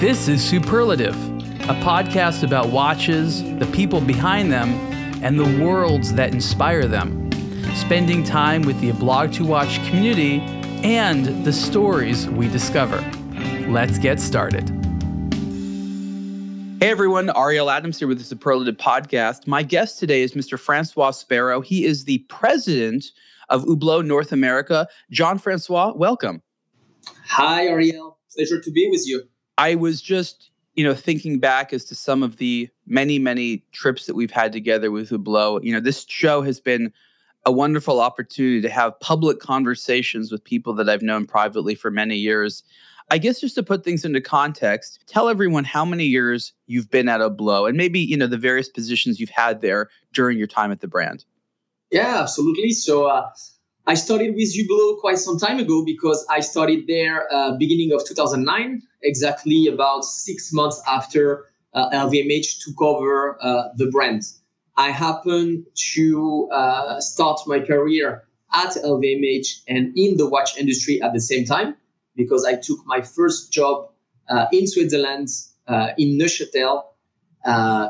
[0.00, 4.70] This is Superlative, a podcast about watches, the people behind them,
[5.22, 7.30] and the worlds that inspire them.
[7.76, 10.40] Spending time with the Blog to Watch community
[10.82, 12.98] and the stories we discover.
[13.68, 14.68] Let's get started.
[16.80, 19.46] Hey everyone, Ariel Adams here with the Superlative Podcast.
[19.46, 20.58] My guest today is Mr.
[20.58, 21.64] Francois Sberro.
[21.64, 23.12] He is the president
[23.48, 24.88] of Hublot North America.
[25.12, 26.42] Jean Francois, welcome.
[27.28, 28.18] Hi, Ariel.
[28.34, 29.22] Pleasure to be with you.
[29.58, 34.06] I was just, you know, thinking back as to some of the many, many trips
[34.06, 35.64] that we've had together with Hublot.
[35.64, 36.92] You know, this show has been
[37.46, 42.16] a wonderful opportunity to have public conversations with people that I've known privately for many
[42.16, 42.62] years.
[43.10, 47.08] I guess just to put things into context, tell everyone how many years you've been
[47.08, 50.72] at Hublot and maybe, you know, the various positions you've had there during your time
[50.72, 51.24] at the brand.
[51.90, 52.70] Yeah, absolutely.
[52.70, 53.28] So uh,
[53.86, 58.02] I started with Hublot quite some time ago because I started there uh, beginning of
[58.06, 64.22] 2009, exactly about six months after uh, LVMH took over uh, the brand.
[64.78, 68.24] I happened to uh, start my career
[68.54, 71.76] at LVMH and in the watch industry at the same time
[72.16, 73.90] because I took my first job
[74.30, 75.28] uh, in Switzerland
[75.68, 76.84] uh, in Neuchâtel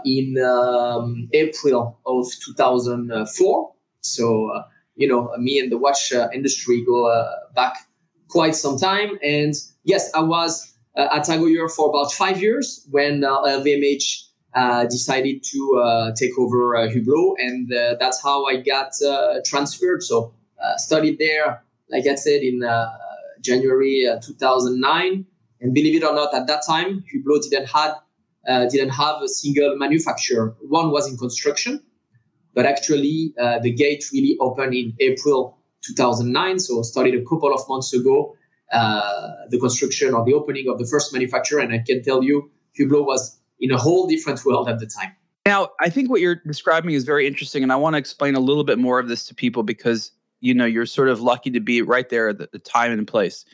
[0.05, 3.73] in um, April of 2004.
[4.01, 4.65] So
[4.97, 7.77] you know, me and the watch uh, industry go uh, back
[8.29, 9.19] quite some time.
[9.23, 14.25] And yes, I was uh, at Tag Heuer for about five years when uh, LVMH
[14.55, 18.93] uh, decided to uh, take over Hublot, and that's how I got
[19.45, 20.03] transferred.
[20.03, 20.33] So
[20.77, 22.63] studied there, like I said, in
[23.41, 25.27] January 2009.
[25.61, 27.95] And believe it or not, at that time, Hublot didn't had
[28.47, 30.55] uh, didn't have a single manufacturer.
[30.61, 31.83] One was in construction,
[32.55, 36.59] but actually, uh, the gate really opened in April 2009.
[36.59, 38.37] So started a couple of months ago,
[38.73, 41.61] uh, the construction or the opening of the first manufacturer.
[41.61, 45.13] And I can tell you, Hublot was in a whole different world at the time.
[45.47, 48.41] Now, I think what you're describing is very interesting, and I want to explain a
[48.41, 50.11] little bit more of this to people because
[50.41, 53.45] you know you're sort of lucky to be right there at the time and place.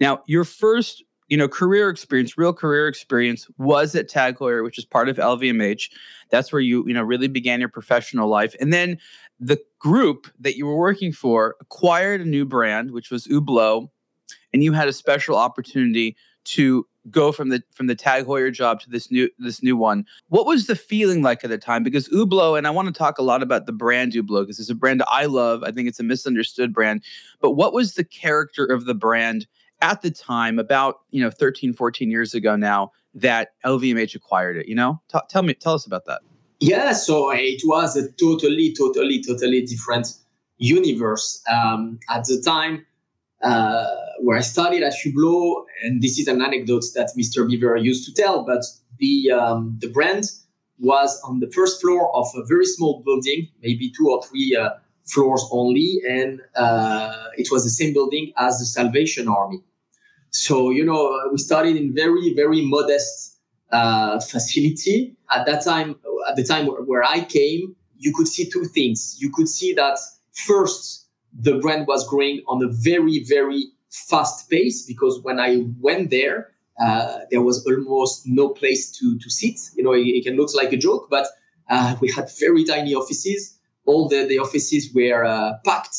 [0.00, 4.78] Now, your first you know, career experience, real career experience was at Tag Heuer, which
[4.78, 5.90] is part of LVMH.
[6.30, 8.54] That's where you, you know, really began your professional life.
[8.60, 8.98] And then
[9.40, 13.88] the group that you were working for acquired a new brand, which was Hublot,
[14.52, 18.80] and you had a special opportunity to go from the from the Tag Heuer job
[18.80, 20.06] to this new this new one.
[20.28, 21.82] What was the feeling like at the time?
[21.82, 24.70] Because Hublot, and I want to talk a lot about the brand Hublot because it's
[24.70, 25.62] a brand I love.
[25.64, 27.02] I think it's a misunderstood brand.
[27.40, 29.46] But what was the character of the brand
[29.80, 34.68] at the time about you know 13 14 years ago now that lvmh acquired it
[34.68, 35.00] you know?
[35.12, 36.20] T- tell me tell us about that.
[36.60, 40.08] Yeah so it was a totally totally totally different
[40.58, 41.42] universe.
[41.50, 42.86] Um, at the time
[43.42, 43.86] uh,
[44.20, 48.14] where i studied at hublot and this is an anecdote that mr Biver used to
[48.14, 48.64] tell but
[48.98, 50.24] the um, the brand
[50.78, 54.70] was on the first floor of a very small building maybe two or three uh,
[55.06, 59.62] floors only, and uh, it was the same building as the Salvation Army.
[60.30, 63.38] So you know, we started in very very modest
[63.72, 65.16] uh, facility.
[65.30, 65.96] At that time,
[66.28, 69.16] at the time where I came, you could see two things.
[69.20, 69.98] You could see that
[70.32, 76.10] first, the brand was growing on a very very fast pace because when I went
[76.10, 76.50] there,
[76.80, 79.58] uh, there was almost no place to to sit.
[79.76, 81.26] You know, it, it can look like a joke, but
[81.70, 83.55] uh, we had very tiny offices
[83.86, 85.96] all the, the offices were uh, packed.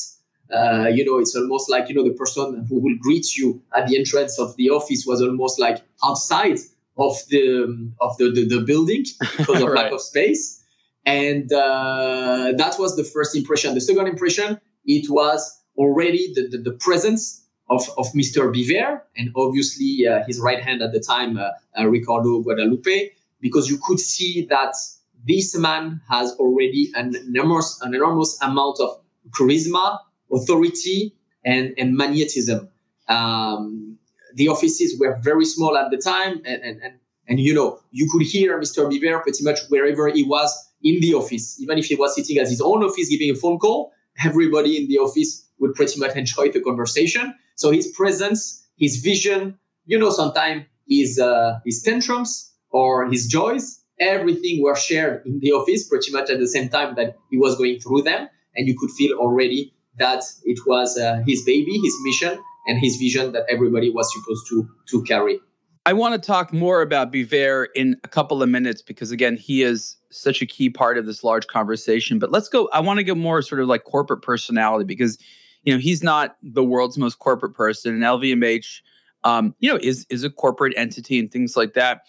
[0.53, 3.87] Uh, you know, it's almost like, you know, the person who will greet you at
[3.87, 6.57] the entrance of the office was almost like outside
[6.97, 9.03] of the, of the, the, the building
[9.37, 9.83] because of right.
[9.83, 10.63] lack of space.
[11.05, 13.73] And uh, that was the first impression.
[13.73, 18.51] The second impression, it was already the, the, the presence of, of Mr.
[18.53, 23.11] Biver and obviously uh, his right hand at the time, uh, uh, Ricardo Guadalupe,
[23.41, 24.75] because you could see that
[25.25, 28.99] this man has already an enormous, an enormous amount of
[29.31, 29.99] charisma,
[30.31, 32.69] authority, and, and magnetism.
[33.07, 33.97] Um,
[34.35, 36.93] the offices were very small at the time, and, and, and,
[37.27, 38.89] and you know, you could hear Mr.
[38.89, 40.53] Biver pretty much wherever he was
[40.83, 41.59] in the office.
[41.59, 43.91] Even if he was sitting at his own office giving a phone call,
[44.23, 47.33] everybody in the office would pretty much enjoy the conversation.
[47.55, 53.81] So his presence, his vision, you know, sometimes his, uh, his tantrums or his joys
[53.99, 57.57] everything were shared in the office pretty much at the same time that he was
[57.57, 58.27] going through them.
[58.55, 62.97] And you could feel already that it was uh, his baby, his mission, and his
[62.97, 65.39] vision that everybody was supposed to, to carry.
[65.85, 69.63] I want to talk more about Biver in a couple of minutes because, again, he
[69.63, 72.19] is such a key part of this large conversation.
[72.19, 72.67] But let's go.
[72.73, 75.17] I want to get more sort of like corporate personality because,
[75.63, 77.93] you know, he's not the world's most corporate person.
[77.93, 78.81] And LVMH
[79.23, 82.01] um, you know, is is a corporate entity and things like that.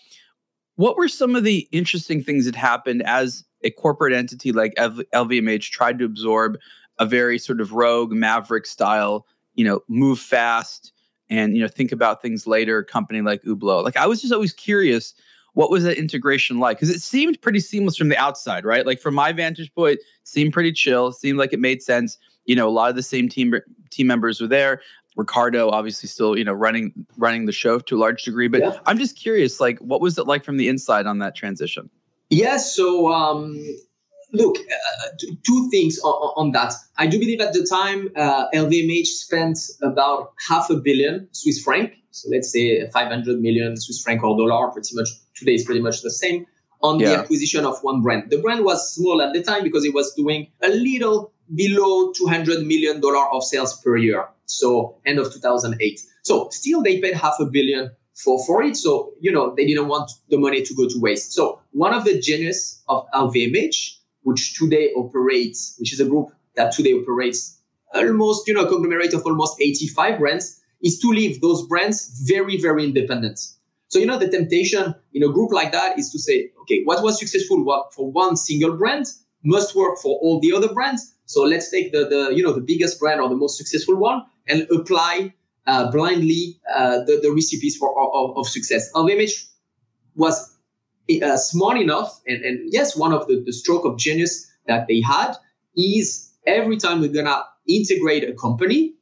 [0.78, 5.70] What were some of the interesting things that happened as a corporate entity like LVMH
[5.70, 6.56] tried to absorb
[7.00, 9.26] a very sort of rogue maverick style,
[9.56, 10.92] you know, move fast
[11.28, 13.82] and you know think about things later company like Hublot.
[13.82, 15.14] Like I was just always curious
[15.54, 16.76] what was that integration like?
[16.76, 18.86] Because it seemed pretty seamless from the outside, right?
[18.86, 21.10] Like from my vantage point, seemed pretty chill.
[21.10, 22.16] Seemed like it made sense.
[22.44, 23.52] You know, a lot of the same team
[23.90, 24.80] team members were there.
[25.18, 28.48] Ricardo obviously still, you know, running running the show to a large degree.
[28.48, 28.78] But yeah.
[28.86, 31.90] I'm just curious, like, what was it like from the inside on that transition?
[32.30, 32.74] Yes.
[32.74, 33.58] So um,
[34.32, 35.08] look, uh,
[35.44, 36.72] two things on, on, that.
[36.98, 41.94] I do believe at the time uh, LVMH spent about half a billion Swiss franc.
[42.12, 46.02] So let's say 500 million Swiss franc or dollar, pretty much today is pretty much
[46.02, 46.46] the same
[46.80, 47.08] on yeah.
[47.08, 48.30] the acquisition of one brand.
[48.30, 52.64] The brand was small at the time because it was doing a little below 200
[52.64, 54.28] million dollar of sales per year.
[54.48, 56.00] So end of 2008.
[56.22, 58.76] So still they paid half a billion for, for it.
[58.76, 61.32] So, you know, they didn't want the money to go to waste.
[61.32, 63.98] So one of the genius of LVMH
[64.28, 67.58] which today operates, which is a group that today operates
[67.94, 72.60] almost, you know, a conglomerate of almost 85 brands, is to leave those brands very,
[72.60, 73.40] very independent.
[73.88, 77.02] So, you know, the temptation in a group like that is to say, okay, what
[77.02, 77.64] was successful
[77.96, 79.06] for one single brand
[79.44, 81.14] must work for all the other brands.
[81.28, 84.24] So let's take the, the you know, the biggest brand or the most successful one
[84.48, 85.34] and apply
[85.66, 88.90] uh, blindly uh, the, the recipes for of, of success.
[88.94, 89.46] LVMH
[90.16, 90.56] was
[91.22, 95.02] uh, smart enough, and, and yes, one of the, the stroke of genius that they
[95.02, 95.34] had
[95.76, 98.94] is every time we're gonna integrate a company,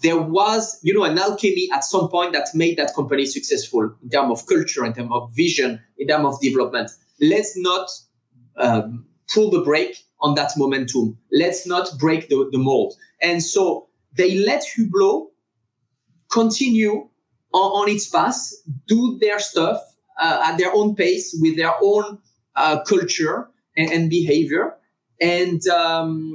[0.00, 4.10] there was, you know, an alchemy at some point that made that company successful in
[4.10, 6.88] terms of culture, in terms of vision, in terms of development.
[7.20, 7.90] Let's not
[8.58, 11.16] um, pull the brake on that momentum.
[11.30, 12.94] Let's not break the, the mold.
[13.22, 15.28] And so they let Hublot
[16.30, 17.08] continue
[17.52, 18.38] on, on its path,
[18.86, 19.80] do their stuff,
[20.20, 22.18] uh, at their own pace with their own
[22.56, 24.74] uh, culture and, and, behavior.
[25.20, 26.34] And um,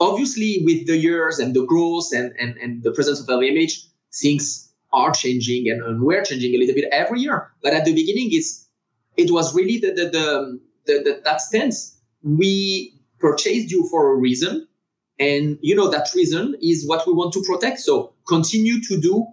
[0.00, 4.70] obviously, with the years and the growth and, and, and the presence of LVMH, things
[4.92, 7.50] are changing and, and we're changing a little bit every year.
[7.62, 8.66] But at the beginning, it's
[9.16, 11.96] it was really the, the, the, the, the that stance.
[12.22, 14.66] We purchased you for a reason.
[15.18, 17.80] And you know that reason is what we want to protect.
[17.80, 19.26] So continue to do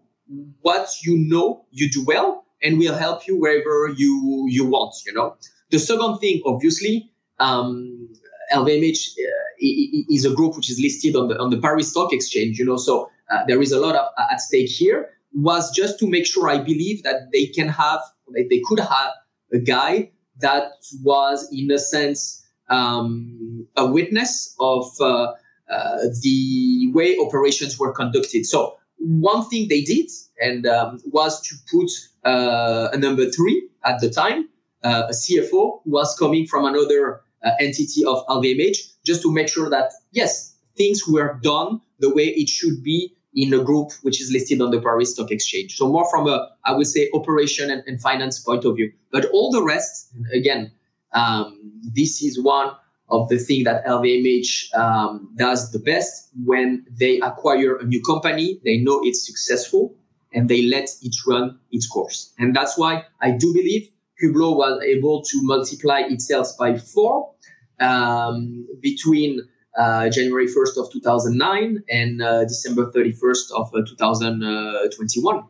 [0.62, 4.96] what you know you do well and we'll help you wherever you you want.
[5.06, 5.36] You know.
[5.72, 8.10] The second thing, obviously, um,
[8.54, 12.58] LVMH uh, is a group which is listed on the on the Paris Stock Exchange.
[12.58, 15.10] You know, so uh, there is a lot of, uh, at stake here.
[15.34, 18.00] Was just to make sure I believe that they can have,
[18.34, 19.12] they could have
[19.52, 20.72] a guy that
[21.04, 25.34] was, in a sense, um, a witness of uh,
[25.70, 28.46] uh, the way operations were conducted.
[28.46, 30.10] So one thing they did
[30.40, 31.90] and um, was to put
[32.30, 34.50] uh, a number three at the time,
[34.84, 39.48] uh, a CFO who was coming from another uh, entity of LVMH, just to make
[39.48, 44.22] sure that yes, things were done the way it should be in a group which
[44.22, 45.76] is listed on the Paris Stock Exchange.
[45.76, 48.92] So more from a, I would say, operation and, and finance point of view.
[49.12, 50.72] But all the rest, again,
[51.16, 51.60] um,
[51.94, 52.72] this is one
[53.10, 58.60] of the things that LVMH um, does the best when they acquire a new company.
[58.64, 59.96] They know it's successful
[60.34, 62.34] and they let it run its course.
[62.38, 63.90] And that's why I do believe
[64.22, 67.32] Hublot was able to multiply its sales by four
[67.80, 69.42] um, between
[69.78, 75.44] uh, January 1st of 2009 and uh, December 31st of uh, 2021.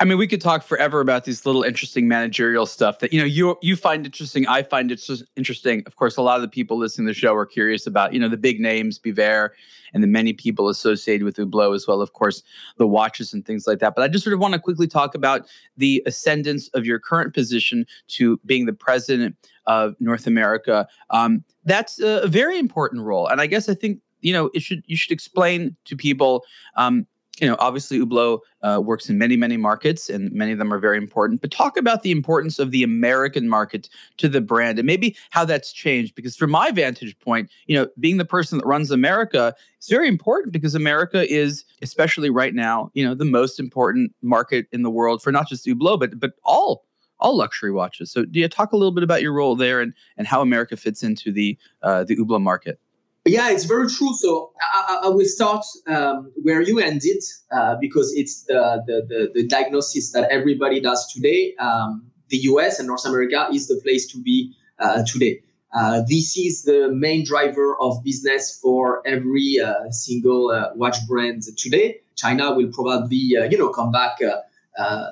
[0.00, 3.24] I mean, we could talk forever about these little interesting managerial stuff that you know
[3.24, 4.46] you you find interesting.
[4.46, 5.82] I find it just interesting.
[5.86, 8.20] Of course, a lot of the people listening to the show are curious about you
[8.20, 9.50] know the big names, Biver,
[9.92, 12.00] and the many people associated with Hublot as well.
[12.00, 12.42] Of course,
[12.76, 13.94] the watches and things like that.
[13.94, 15.46] But I just sort of want to quickly talk about
[15.76, 20.86] the ascendance of your current position to being the president of North America.
[21.10, 24.82] Um, that's a very important role, and I guess I think you know it should
[24.86, 26.44] you should explain to people
[26.76, 27.06] um,
[27.42, 30.78] you know, obviously Hublot uh, works in many, many markets, and many of them are
[30.78, 31.40] very important.
[31.40, 35.44] But talk about the importance of the American market to the brand, and maybe how
[35.44, 36.14] that's changed.
[36.14, 40.06] Because from my vantage point, you know, being the person that runs America is very
[40.06, 44.90] important because America is, especially right now, you know, the most important market in the
[44.90, 46.84] world for not just Hublot, but but all
[47.18, 48.12] all luxury watches.
[48.12, 50.76] So, do you talk a little bit about your role there and and how America
[50.76, 52.78] fits into the uh, the Hublot market?
[53.24, 54.14] Yeah, it's very true.
[54.14, 59.30] So I, I will start um, where you ended uh, because it's the, the, the,
[59.32, 61.54] the, diagnosis that everybody does today.
[61.60, 65.40] Um, the US and North America is the place to be uh, today.
[65.72, 71.42] Uh, this is the main driver of business for every uh, single uh, watch brand
[71.56, 72.00] today.
[72.16, 74.18] China will probably, uh, you know, come back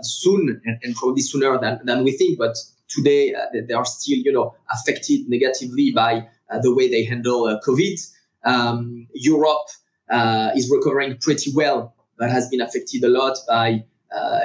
[0.03, 2.39] soon and, and, probably sooner than, than we think.
[2.39, 2.57] But
[2.89, 7.61] today they are still, you know, affected negatively by Uh, the way they handle uh,
[7.67, 7.97] COVID.
[8.45, 9.69] Um, Europe
[10.11, 13.85] uh, is recovering pretty well, but has been affected a lot by,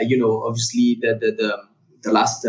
[0.02, 1.58] you know, obviously the the, the,
[2.04, 2.46] the last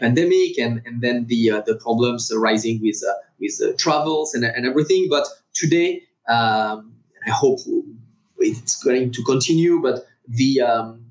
[0.00, 3.02] pandemic and, and then the the problems arising with
[3.38, 5.08] with travels and, and everything.
[5.10, 6.94] But today, um,
[7.26, 7.60] I hope
[8.38, 11.04] it's going to continue, but the, um,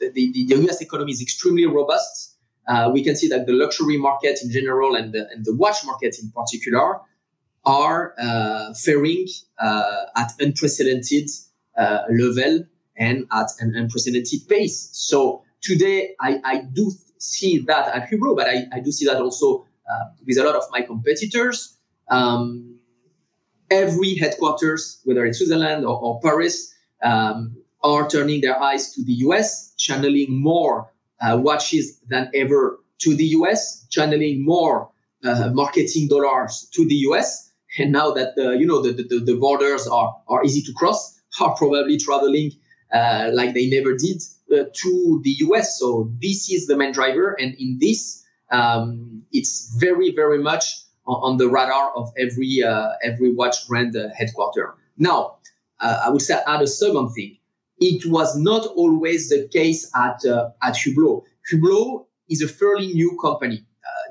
[0.00, 2.36] the, the, the, US economy is extremely robust.
[2.66, 5.84] Uh, we can see that the luxury market in general and the, and the watch
[5.84, 7.00] market in particular
[7.66, 9.26] are uh, faring
[9.60, 11.28] uh, at unprecedented
[11.76, 12.64] uh, level
[12.96, 14.88] and at an unprecedented pace.
[14.92, 19.20] So today, I, I do see that at Hublot, but I, I do see that
[19.20, 19.66] also
[20.26, 21.76] with a lot of my competitors.
[22.08, 22.78] Um,
[23.70, 29.12] every headquarters, whether it's Switzerland or, or Paris, um, are turning their eyes to the
[29.12, 34.90] US, channeling more uh, watches than ever to the US, channeling more
[35.24, 37.45] uh, marketing dollars to the US.
[37.78, 41.20] And now that the, you know the, the, the borders are, are easy to cross,
[41.40, 42.52] are probably traveling
[42.92, 45.78] uh, like they never did uh, to the US.
[45.78, 50.64] So this is the main driver, and in this, um, it's very very much
[51.06, 54.74] on, the radar of every uh, every watch brand uh, headquarter.
[54.98, 55.36] Now,
[55.80, 57.38] uh, I would say add a second thing.
[57.78, 60.24] It was not always the case at
[60.62, 61.22] at Hublot.
[61.52, 63.64] Hublot is a fairly new company.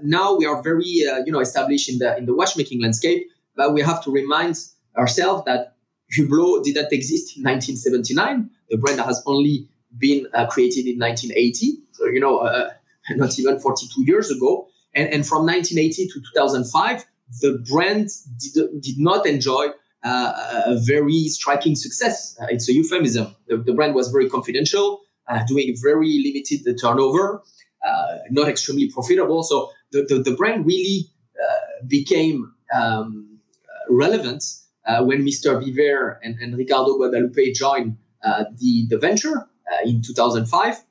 [0.04, 0.92] now we are very
[1.26, 3.22] you know established in the in the watchmaking landscape,
[3.56, 4.58] but we have to remind
[4.98, 5.76] ourselves that
[6.18, 8.50] Hublot didn't exist in 1979.
[8.70, 11.80] The brand has only been uh, created in 1980.
[11.92, 12.70] So, you know, uh,
[13.12, 14.68] not even 42 years ago.
[14.94, 17.06] And, and from 1980 to 2005,
[17.42, 18.10] the brand
[18.40, 19.70] did, did not enjoy
[20.04, 22.38] uh, a very striking success.
[22.40, 23.36] Uh, it's a euphemism.
[23.48, 27.42] The, the, brand was very confidential, uh, doing very limited turnover,
[27.86, 29.42] uh, not extremely profitable.
[29.44, 31.10] So the, the, the brand really
[31.88, 33.35] became um,
[33.90, 34.44] relevant
[34.86, 35.62] uh, when Mr.
[35.62, 37.98] Biver and, and Ricardo Guadalupe joined
[38.58, 39.48] the, the venture
[39.84, 40.84] in 2005.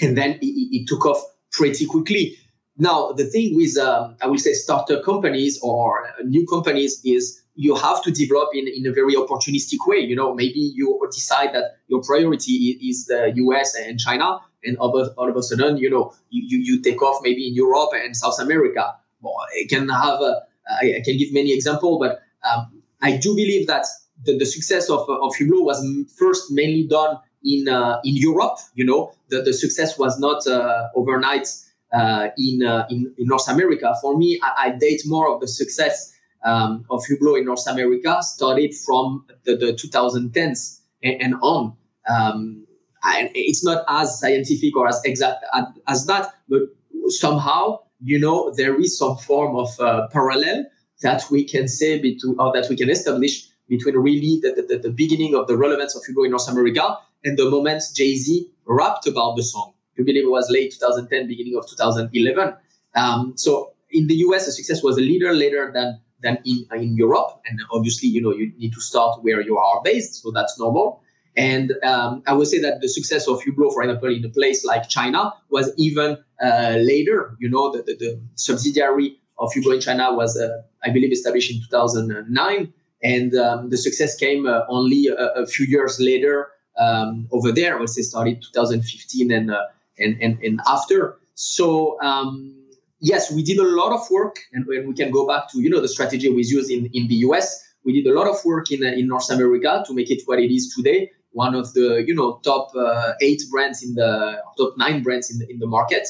[0.00, 2.36] And then it, it took off pretty quickly.
[2.78, 7.74] Now, the thing with, um, I will say, startup companies or new companies is you
[7.74, 9.98] have to develop in, in a very opportunistic way.
[9.98, 14.98] You know, maybe you decide that your priority is the US and China, and all
[14.98, 17.90] of, all of a sudden, you know, you, you, you take off maybe in Europe
[17.94, 18.94] and South America.
[19.20, 23.34] Well, I can have, a, I, I can give many examples, but um, I do
[23.34, 23.86] believe that
[24.24, 25.84] the, the success of, of Hublot was
[26.16, 28.58] first mainly done in uh, in Europe.
[28.74, 31.48] You know, the, the success was not uh, overnight
[31.92, 33.94] uh, in, uh, in, in North America.
[34.00, 36.12] For me, I, I date more of the success
[36.44, 41.76] um, of Hublot in North America started from the, the 2010s and, and on.
[42.08, 42.66] Um,
[43.04, 45.44] and it's not as scientific or as exact
[45.88, 46.62] as, that, but
[47.08, 50.66] somehow, you know, there is some form of uh, parallel
[51.02, 54.90] that we can say between, or that we can establish between really the, the, the
[54.90, 59.06] beginning of the relevance of Hublot in North America and the moment Jay Z rapped
[59.06, 59.72] about the song.
[59.96, 62.54] You believe it was late 2010, beginning of 2011.
[62.94, 66.96] Um, so in the US, the success was a little later than than in in
[66.96, 70.58] Europe, and obviously, you know, you need to start where you are based, so that's
[70.58, 71.01] normal.
[71.36, 74.64] And um, I would say that the success of Hublot, for example, in a place
[74.64, 77.36] like China, was even uh, later.
[77.40, 81.50] You know, the, the, the, subsidiary of Hublot in China was, uh, I believe, established
[81.50, 82.72] in 2009,
[83.02, 86.48] and um, the success came uh, only a, a, few years later
[86.78, 87.76] um, over there.
[87.76, 89.62] I would say started 2015 and uh,
[89.98, 91.16] and, and, and after.
[91.34, 92.54] So um,
[93.00, 95.70] yes, we did a lot of work, and, and we can go back to you
[95.70, 97.62] know the strategy we used in, in the US.
[97.84, 100.54] We did a lot of work in, in North America to make it what it
[100.54, 101.10] is today.
[101.32, 105.38] One of the you know top uh, eight brands in the top nine brands in
[105.38, 106.06] the, in the market.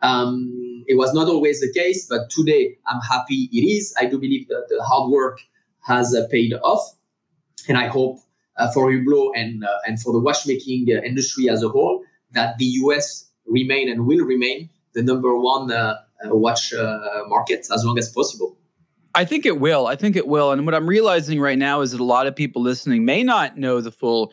[0.00, 3.94] Um, it was not always the case, but today I'm happy it is.
[4.00, 5.38] I do believe that the hard work
[5.86, 6.96] has uh, paid off,
[7.68, 8.18] and I hope
[8.56, 12.02] uh, for Hublot and uh, and for the watchmaking uh, industry as a whole
[12.32, 16.72] that the US remain and will remain the number one uh, watch
[17.26, 18.56] market as long as possible.
[19.14, 19.86] I think it will.
[19.86, 20.52] I think it will.
[20.52, 23.58] And what I'm realizing right now is that a lot of people listening may not
[23.58, 24.32] know the full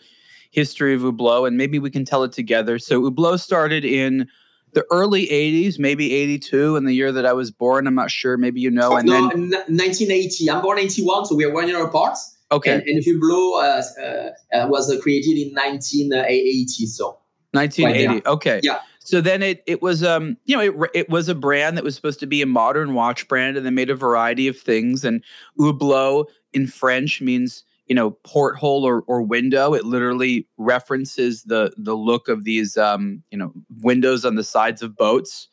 [0.52, 2.80] history of Hublot, and maybe we can tell it together.
[2.80, 4.28] So Hublot started in
[4.74, 7.88] the early 80s, maybe 82, in the year that I was born.
[7.88, 8.38] I'm not sure.
[8.38, 8.96] Maybe you know.
[8.96, 10.50] And no, then 1980.
[10.50, 12.18] I'm born 81, so we are one year apart.
[12.52, 12.74] Okay.
[12.74, 16.86] And, and Hublot uh, uh, was created in 1980.
[16.88, 17.20] So
[17.52, 18.26] 1980.
[18.28, 18.60] Okay.
[18.64, 18.80] Yeah.
[19.00, 21.96] So then it it was um you know it it was a brand that was
[21.96, 25.24] supposed to be a modern watch brand and they made a variety of things and
[25.58, 31.96] Hublot in French means you know porthole or, or window it literally references the the
[31.96, 35.48] look of these um you know windows on the sides of boats.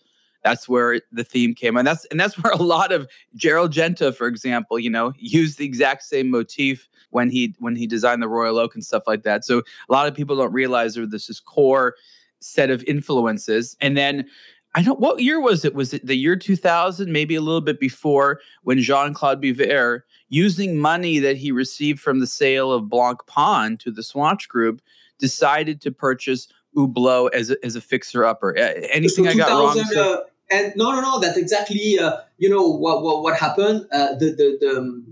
[0.44, 4.12] That's where the theme came and that's and that's where a lot of gerald genta
[4.12, 8.28] for example you know used the exact same motif when he when he designed the
[8.28, 9.44] royal oak and stuff like that.
[9.44, 11.94] So a lot of people don't realize there's this is core
[12.40, 13.76] set of influences.
[13.80, 14.28] And then
[14.76, 15.00] I don't.
[15.00, 15.74] What year was it?
[15.74, 17.10] Was it the year 2000?
[17.10, 22.20] Maybe a little bit before when Jean Claude Biver, using money that he received from
[22.20, 24.82] the sale of Blancpain to the Swatch Group,
[25.18, 28.54] decided to purchase Hublot as a, as a fixer upper.
[28.54, 29.82] Anything so I got wrong?
[29.96, 30.18] Uh,
[30.50, 31.20] and no, no, no.
[31.20, 31.98] That's exactly.
[31.98, 33.86] Uh, you know what what, what happened.
[33.90, 35.04] Uh, the the the.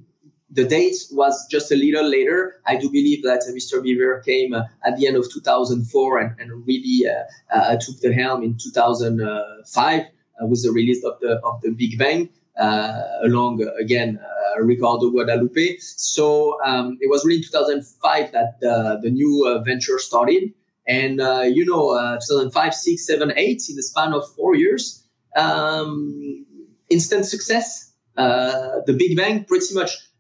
[0.55, 2.61] The date was just a little later.
[2.65, 3.83] I do believe that uh, Mr.
[3.83, 8.15] Biver came uh, at the end of 2004 and, and really uh, uh, took the
[8.15, 12.29] helm in 2005 uh, with the release of the of the Big Bang.
[13.25, 14.21] along again
[14.61, 15.79] Ricardo Guadalupe.
[15.81, 20.53] So um, it was really in 2005 that the, new venture started.
[20.87, 21.19] And
[21.53, 25.05] you know, 2005, 6, 7, 8, in the span of four years,
[25.37, 26.47] um,
[26.91, 27.93] instant success.
[28.15, 30.14] the Big Bang pretty much uh,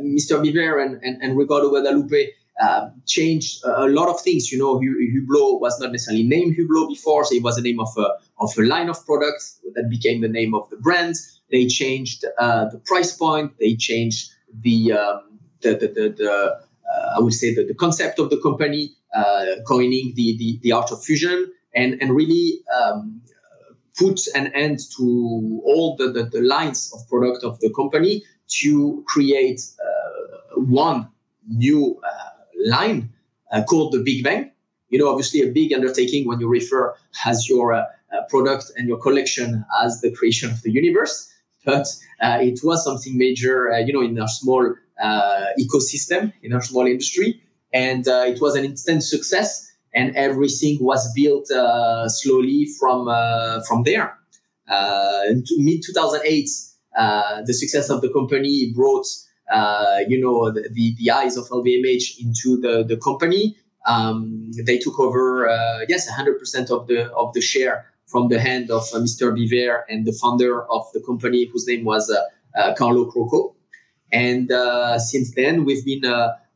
[0.00, 0.42] Mr.
[0.42, 2.28] Biver and, and, and Ricardo Guadalupe
[2.60, 4.50] uh, changed a lot of things.
[4.50, 7.88] You know, Hublot was not necessarily named Hublot before, so it was the name of
[7.96, 8.08] a,
[8.40, 11.14] of a line of products that became the name of the brand.
[11.50, 13.52] They changed uh, the price point.
[13.58, 14.30] They changed
[14.62, 18.40] the um, the the, the, the uh, I would say the, the concept of the
[18.40, 23.22] company, uh, coining the, the the art of fusion, and and really um,
[23.98, 28.22] put an end to all the, the, the lines of product of the company
[28.60, 31.08] to create uh, one
[31.48, 33.10] new uh, line
[33.52, 34.50] uh, called the Big Bang.
[34.90, 36.94] You know, obviously, a big undertaking when you refer
[37.26, 37.84] as your
[38.30, 41.30] product and your collection as the creation of the universe.
[41.66, 41.86] But
[42.22, 44.74] it was something major, you know, in our small
[45.60, 47.42] ecosystem, in our small industry.
[47.74, 53.82] And it was an instant success and everything was built uh, slowly from uh, from
[53.84, 54.16] there.
[54.68, 55.22] Uh,
[55.56, 56.50] mid 2008, uh,
[57.46, 59.06] the success of the company brought
[59.52, 63.56] uh, you know the, the, the, eyes of LVMH into the, the company.
[63.86, 68.70] Um, they took over uh, yes 100% of the of the share from the hand
[68.70, 69.32] of uh, Mr.
[69.32, 72.14] Biver and the founder of the company whose name was
[72.56, 73.54] uh, Carlo Crocco.
[74.12, 74.50] And
[75.00, 76.02] since then, we've been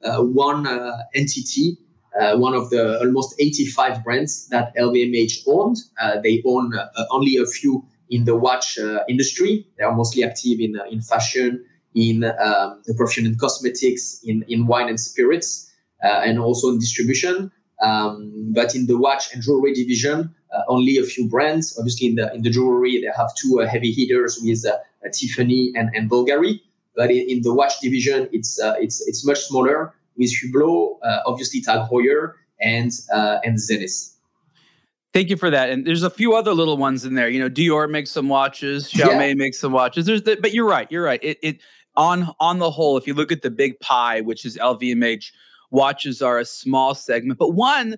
[0.03, 0.67] one
[1.15, 1.79] entity
[2.21, 5.79] uh, one of the almost 85 brands that LVMH owned.
[5.99, 9.67] Uh, they own uh, only a few in the watch uh, industry.
[9.77, 14.67] They are mostly active in uh, in fashion, in um, perfume and cosmetics, in in
[14.67, 15.71] wine and spirits,
[16.05, 17.51] uh, and also in distribution.
[17.83, 20.33] Um, but in the watch and jewelry division,
[20.69, 21.77] only a few brands.
[21.79, 24.63] Obviously, in the in the jewelry, they have two heavy hitters with
[25.13, 26.61] Tiffany and, and Bulgari.
[26.95, 31.89] But in, in the watch division, it's it's it's much smaller with Hublot, obviously Tag
[31.91, 34.12] Heuer, and uh, and Zenith.
[35.13, 35.69] Thank you for that.
[35.69, 37.29] And there's a few other little ones in there.
[37.29, 39.35] You know, Dior makes some watches, Chaumet yeah.
[39.35, 40.07] makes some watches.
[40.07, 40.91] There's the, but you're right.
[40.91, 41.23] You're right.
[41.23, 41.61] It, it
[41.97, 45.27] on on the whole, if you look at the big pie, which is LVMH,
[45.71, 47.97] watches are a small segment, but one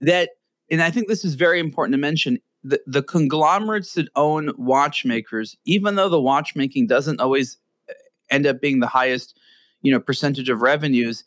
[0.00, 0.30] that,
[0.70, 2.38] and I think this is very important to mention.
[2.66, 7.58] The, the conglomerates that own watchmakers, even though the watchmaking doesn't always
[7.90, 7.92] uh,
[8.30, 9.38] end up being the highest,
[9.82, 11.24] you know, percentage of revenues,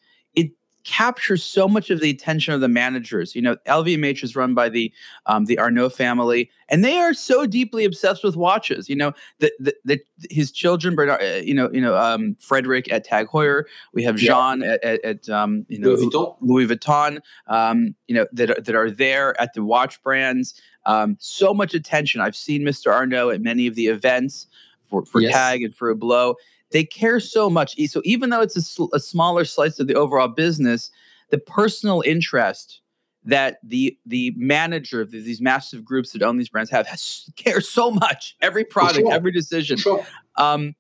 [0.88, 3.36] captures so much of the attention of the managers.
[3.36, 4.92] You know, LVMH is run by the
[5.26, 8.90] um, the Arnault family, and they are so deeply obsessed with watches.
[8.90, 10.00] You know, the the, the
[10.32, 13.66] his children, Bernard, uh, you know, you know, um, Frederick at Tag Heuer.
[13.94, 14.72] We have Jean yeah.
[14.72, 16.36] at, at, at um, you know Louis Vuitton.
[16.42, 20.60] Louis Vuitton um, you know, that are, that are there at the watch brands.
[20.86, 22.22] Um, so much attention.
[22.22, 22.92] I've seen Mr.
[22.92, 24.48] Arnault at many of the events
[24.84, 25.34] for for yes.
[25.34, 26.36] Tag and for Hublot
[26.72, 27.76] they care so much.
[27.88, 30.92] So even though it's a, sl- a smaller slice of the overall business,
[31.30, 32.82] the personal interest
[33.24, 37.62] that the the manager of these massive groups that own these brands have has, care
[37.62, 39.14] so much every product sure.
[39.14, 40.06] every decision sure.
[40.38, 40.74] um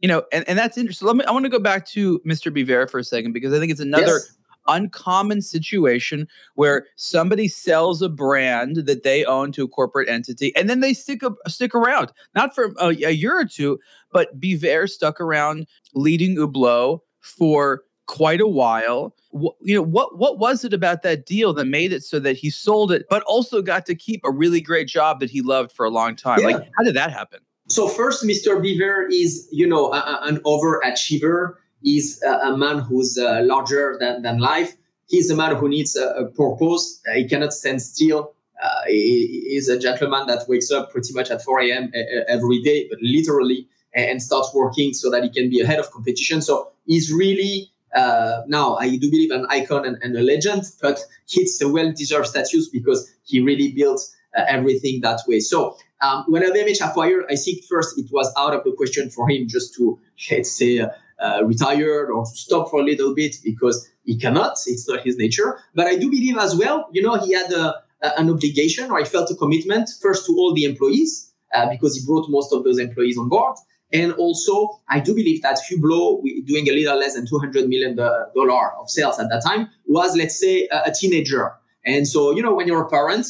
[0.00, 2.18] you know and, and that's interesting so let me i want to go back to
[2.20, 4.36] mr Biver for a second because i think it's another yes
[4.68, 10.68] uncommon situation where somebody sells a brand that they own to a corporate entity and
[10.68, 13.78] then they stick a, stick around not for a, a year or two
[14.12, 19.14] but Biver stuck around leading Hublot for quite a while.
[19.60, 22.50] you know what what was it about that deal that made it so that he
[22.50, 25.86] sold it but also got to keep a really great job that he loved for
[25.86, 26.40] a long time?
[26.40, 26.46] Yeah.
[26.46, 27.40] Like how did that happen?
[27.68, 28.60] So first Mr.
[28.60, 34.22] Biver is, you know, a, an overachiever is a, a man who's uh, larger than,
[34.22, 34.76] than life.
[35.08, 37.00] He's a man who needs a, a purpose.
[37.08, 38.34] Uh, he cannot stand still.
[38.62, 41.92] Uh, he is a gentleman that wakes up pretty much at 4 a.m.
[42.28, 46.42] every day, but literally, and starts working so that he can be ahead of competition.
[46.42, 51.00] So he's really uh, now I do believe an icon and, and, a legend, but
[51.32, 54.00] it's a well-deserved status because he really built
[54.36, 55.40] uh, everything that way.
[55.40, 59.28] So um, when LVMH acquired, I think first it was out of the question for
[59.28, 59.98] him just to
[60.30, 60.88] let's say uh,
[61.20, 64.56] uh, retire or stop for a little bit because he cannot.
[64.66, 65.58] It's not his nature.
[65.74, 68.98] But I do believe as well, you know, he had a, a, an obligation or
[68.98, 72.64] I felt a commitment first to all the employees uh, because he brought most of
[72.64, 73.56] those employees on board.
[73.92, 78.88] And also, I do believe that Hublot, doing a little less than $200 million of
[78.88, 81.52] sales at that time, was, let's say, a, a teenager.
[81.84, 83.26] And so, you know, when you're a parent,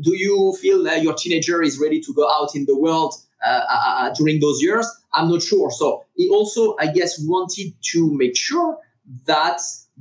[0.00, 3.48] do you feel that your teenager is ready to go out in the world uh,
[3.48, 4.86] uh, uh, during those years?
[5.14, 5.70] I'm not sure.
[5.70, 8.78] So he also, I guess, wanted to make sure
[9.26, 9.60] that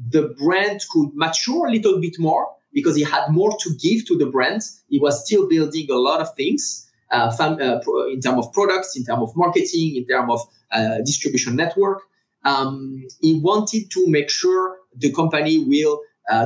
[0.10, 4.18] the brand could mature a little bit more because he had more to give to
[4.18, 4.62] the brand.
[4.88, 8.54] He was still building a lot of things uh, fam- uh, pro- in terms of
[8.54, 10.42] products, in terms of marketing, in terms of
[10.72, 12.04] uh, distribution network.
[12.46, 16.02] Um, he wanted to make sure the company will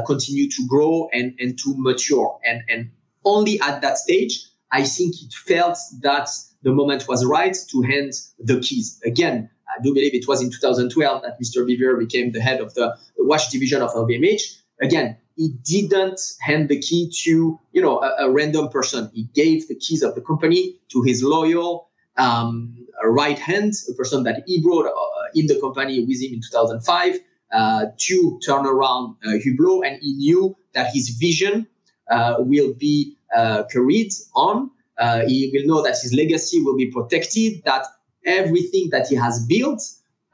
[0.08, 2.40] continue to grow and, and to mature.
[2.48, 2.90] And, and
[3.26, 6.30] only at that stage, I think it felt that
[6.64, 9.00] the moment was right to hand the keys.
[9.06, 11.66] Again, I do believe it was in 2012 that Mr.
[11.68, 14.60] Biver became the head of the, watch division of LVMH.
[14.82, 19.10] Again, he didn't hand the key to you know a, a random person.
[19.14, 24.24] He gave the keys of the company to his loyal um, right hand, a person
[24.24, 24.92] that he brought uh,
[25.34, 27.20] in the company with him in 2005
[27.52, 31.68] uh, to turn around uh, Hublot, and he knew that his vision
[32.10, 34.72] uh, will be uh, carried on.
[34.98, 37.86] Uh, he will know that his legacy will be protected, that
[38.26, 39.82] everything that he has built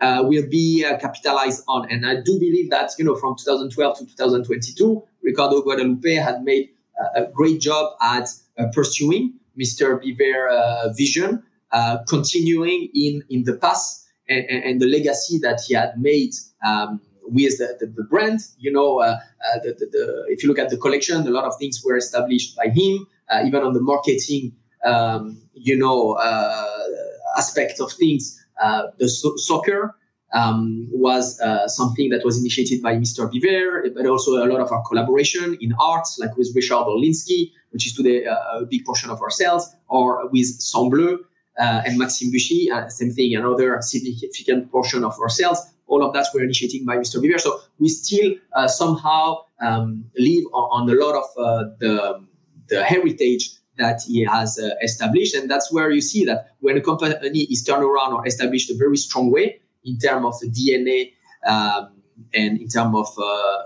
[0.01, 1.89] uh, will be uh, capitalized on.
[1.91, 6.69] And I do believe that, you know, from 2012 to 2022, Ricardo Guadalupe had made
[7.15, 10.01] a great job at uh, pursuing Mr.
[10.01, 15.73] Biver uh, vision, uh, continuing in, in the past and, and, the legacy that he
[15.73, 16.33] had made
[16.65, 18.39] um, with the, the, the, brand.
[18.57, 18.99] You know,
[19.63, 22.67] the, the, if you look at the collection, a lot of things were established by
[22.67, 23.07] him,
[23.45, 24.53] even on the marketing,
[24.85, 26.17] um, you know,
[27.37, 28.39] aspect of things.
[28.61, 29.95] Uh, the so- soccer
[30.33, 33.31] um, was uh, something that was initiated by Mr.
[33.31, 37.85] Biver, but also a lot of our collaboration in arts, like with Richard Orlinski, which
[37.87, 41.25] is today uh, a big portion of our sales, or with Sang Bleu
[41.59, 45.59] uh, and Maxime Büchi, uh, same thing, another significant portion of our sales.
[45.87, 47.19] All of that were initiated by Mr.
[47.19, 47.39] Biver.
[47.39, 52.23] So we still uh, somehow um, live on, on, a lot of the,
[52.69, 55.33] the heritage that he has uh, established.
[55.33, 58.75] And that's where you see that when a company is turned around or established a
[58.75, 61.13] very strong way in terms of DNA
[61.47, 61.89] um,
[62.33, 63.57] and in terms of uh,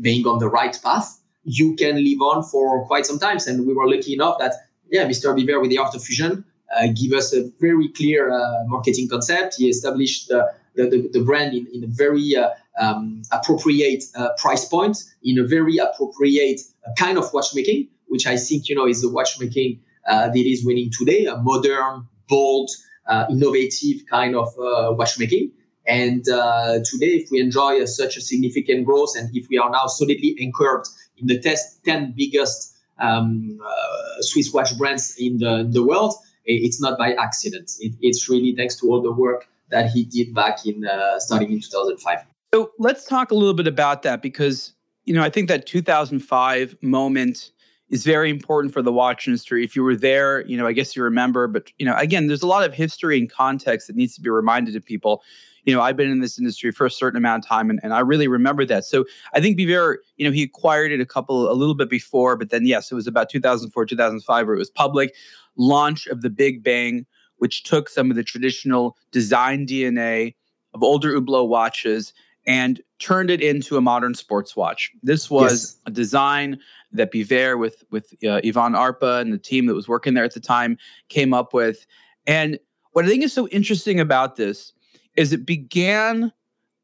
[0.00, 3.38] being on the right path, you can live on for quite some time.
[3.46, 4.54] And we were lucky enough that,
[4.90, 5.36] yeah, Mr.
[5.36, 6.44] Biver with the Art of Fusion
[6.76, 9.56] uh, give us a very clear uh, marketing concept.
[9.58, 14.64] He established the, the, the brand in, in a very uh, um, appropriate uh, price
[14.64, 16.60] point, in a very appropriate
[16.98, 20.90] kind of watchmaking which I think you know is the watchmaking uh, that is winning
[20.96, 22.70] today, a modern, bold,
[23.06, 25.52] uh, innovative kind of uh, watchmaking.
[25.86, 29.86] And uh, today, if we enjoy such a significant growth, and if we are now
[29.86, 30.84] solidly anchored
[31.16, 36.14] in the test 10 biggest um, uh, Swiss watch brands in the, in the world,
[36.44, 37.72] it's not by accident.
[37.80, 41.52] It, it's really thanks to all the work that he did back in uh, starting
[41.52, 42.18] in 2005.
[42.54, 44.72] So let's talk a little bit about that because
[45.04, 47.50] you know I think that 2005 moment
[47.88, 49.64] is very important for the watch industry.
[49.64, 52.42] If you were there, you know, I guess you remember, but you know, again, there's
[52.42, 55.22] a lot of history and context that needs to be reminded to people.
[55.64, 57.92] You know, I've been in this industry for a certain amount of time and, and
[57.92, 58.84] I really remember that.
[58.84, 62.36] So I think Biver, you know, he acquired it a couple, a little bit before,
[62.36, 65.14] but then yes, it was about 2004, 2005 where it was public
[65.56, 67.06] launch of the Big Bang,
[67.38, 70.34] which took some of the traditional design DNA
[70.74, 72.12] of older Hublot watches
[72.46, 74.92] and turned it into a modern sports watch.
[75.02, 75.76] This was yes.
[75.86, 76.58] a design
[76.92, 80.34] that Biver with with uh, Yvan Arpa and the team that was working there at
[80.34, 80.78] the time
[81.08, 81.86] came up with.
[82.26, 82.58] And
[82.92, 84.72] what I think is so interesting about this
[85.16, 86.32] is it began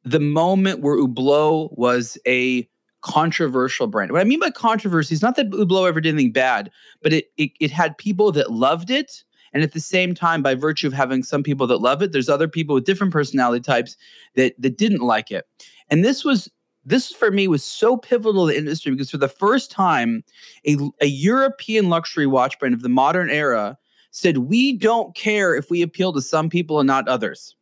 [0.04, 2.68] the moment where Hublot was a
[3.02, 4.12] controversial brand.
[4.12, 6.70] What I mean by controversy is not that Hublot ever did anything bad,
[7.02, 9.24] but it, it it had people that loved it.
[9.52, 12.28] And at the same time, by virtue of having some people that love it, there's
[12.28, 13.96] other people with different personality types
[14.34, 15.46] that that didn't like it.
[15.90, 16.50] And this was
[16.84, 20.24] this for me was so pivotal to the industry because for the first time,
[20.66, 23.78] a, a European luxury watch brand of the modern era
[24.10, 27.56] said, We don't care if we appeal to some people and not others.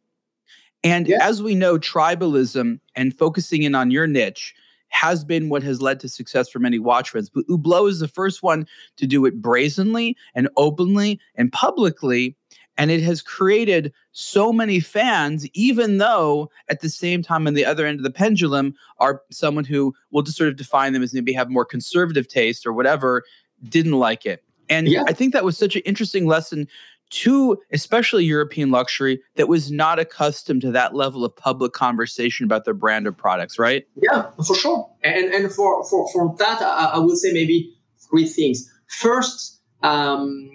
[0.83, 1.19] And yeah.
[1.21, 4.55] as we know, tribalism and focusing in on your niche
[4.91, 7.31] has been what has led to success for many watch brands.
[7.31, 12.37] But Hublot is the first one to do it brazenly and openly and publicly.
[12.77, 17.65] And it has created so many fans, even though at the same time, on the
[17.65, 21.13] other end of the pendulum, are someone who will just sort of define them as
[21.13, 23.23] maybe have more conservative taste or whatever,
[23.69, 24.45] didn't like it.
[24.71, 25.05] And yeah.
[25.07, 26.69] I think that was such an interesting lesson
[27.11, 32.65] to especially European luxury that was not accustomed to that level of public conversation about
[32.65, 33.85] their brand or products, right?
[33.97, 34.91] Yeah, for sure.
[35.03, 37.75] And and for for, for that, I, I would say maybe
[38.11, 38.71] three things.
[38.87, 40.51] First, um,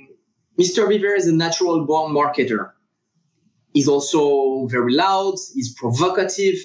[0.60, 0.88] Mr.
[0.88, 2.72] Biver is a natural born marketer.
[3.74, 6.56] He's also very loud, he's provocative,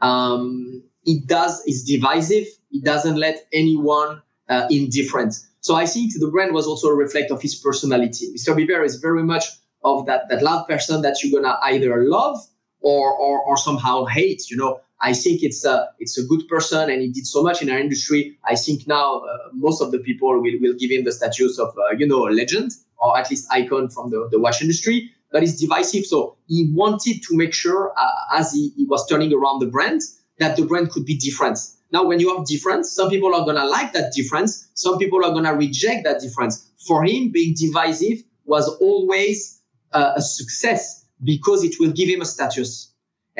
[0.00, 0.84] um,
[1.26, 5.34] does, he's divisive, he doesn't let anyone uh, indifferent.
[5.60, 8.32] So I think the brand was also a reflect of his personality.
[8.34, 8.54] Mr.
[8.56, 9.44] Biver is very much
[9.84, 12.38] of that, that loud person that you're gonna either love
[12.80, 14.50] or, or, or somehow hate.
[14.50, 17.62] You know, I think it's a it's a good person and he did so much
[17.62, 18.36] in our industry.
[18.44, 21.76] I think now uh, most of the people will, will give him the status of
[21.78, 25.10] uh, you know a legend or at least icon from the, the watch industry.
[25.32, 29.32] But it's divisive, so he wanted to make sure uh, as he, he was turning
[29.32, 30.02] around the brand
[30.38, 31.58] that the brand could be different.
[31.92, 34.68] Now, when you have difference, some people are gonna like that difference.
[34.74, 36.70] Some people are gonna reject that difference.
[36.86, 39.60] For him, being divisive was always
[39.92, 42.90] uh, a success because it will give him a status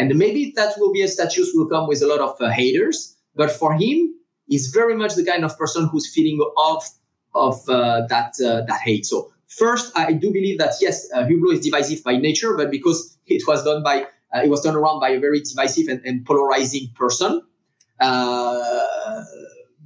[0.01, 3.17] and maybe that will be a status will come with a lot of uh, haters,
[3.35, 4.15] but for him,
[4.47, 6.89] he's very much the kind of person who's feeding off
[7.35, 9.05] of uh, that uh, that hate.
[9.05, 13.19] So first, I do believe that yes, uh, Hublot is divisive by nature, but because
[13.27, 16.25] it was done by uh, it was done around by a very divisive and, and
[16.25, 17.43] polarizing person.
[18.01, 19.25] Uh,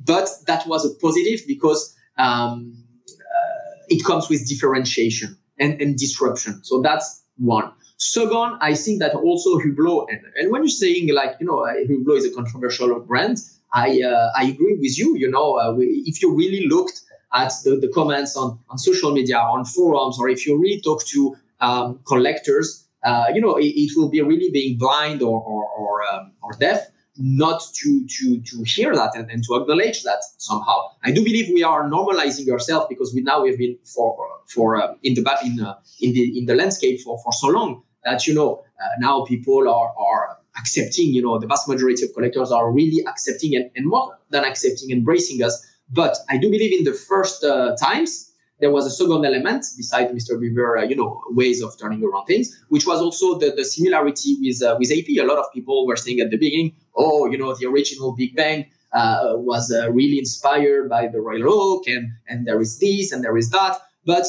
[0.05, 2.77] but that was a positive because um,
[3.11, 6.63] uh, it comes with differentiation and, and disruption.
[6.63, 7.73] So that's one.
[7.97, 11.75] Second, I think that also Hublot, and, and when you're saying like, you know, uh,
[11.89, 13.39] Hublot is a controversial brand,
[13.73, 15.17] I, uh, I agree with you.
[15.17, 17.01] You know, uh, we, if you really looked
[17.33, 21.05] at the, the comments on, on social media, on forums, or if you really talk
[21.07, 25.67] to um, collectors, uh, you know, it, it, will be really being blind or, or,
[25.69, 30.23] or, um, or deaf not to to to hear that and, and to acknowledge that
[30.39, 30.89] somehow.
[31.05, 34.95] I do believe we are normalizing ourselves because we now we've been for for uh,
[35.03, 38.35] in the in uh, in the in the landscape for for so long that you
[38.35, 41.09] know uh, now people are are accepting.
[41.09, 44.91] You know, the vast majority of collectors are really accepting and, and more than accepting,
[44.91, 45.67] embracing us.
[45.91, 50.11] But I do believe in the first uh, times there was a second element beside
[50.11, 50.39] Mr.
[50.39, 54.37] Biver, uh, you know, ways of turning around things, which was also the, the similarity
[54.41, 55.09] with uh, with AP.
[55.19, 58.37] A lot of people were saying at the beginning, oh, you know, the original Big
[58.37, 63.13] Bang uh, was uh, really inspired by the Royal Oak, and and there is this
[63.13, 63.77] and there is that.
[64.07, 64.27] But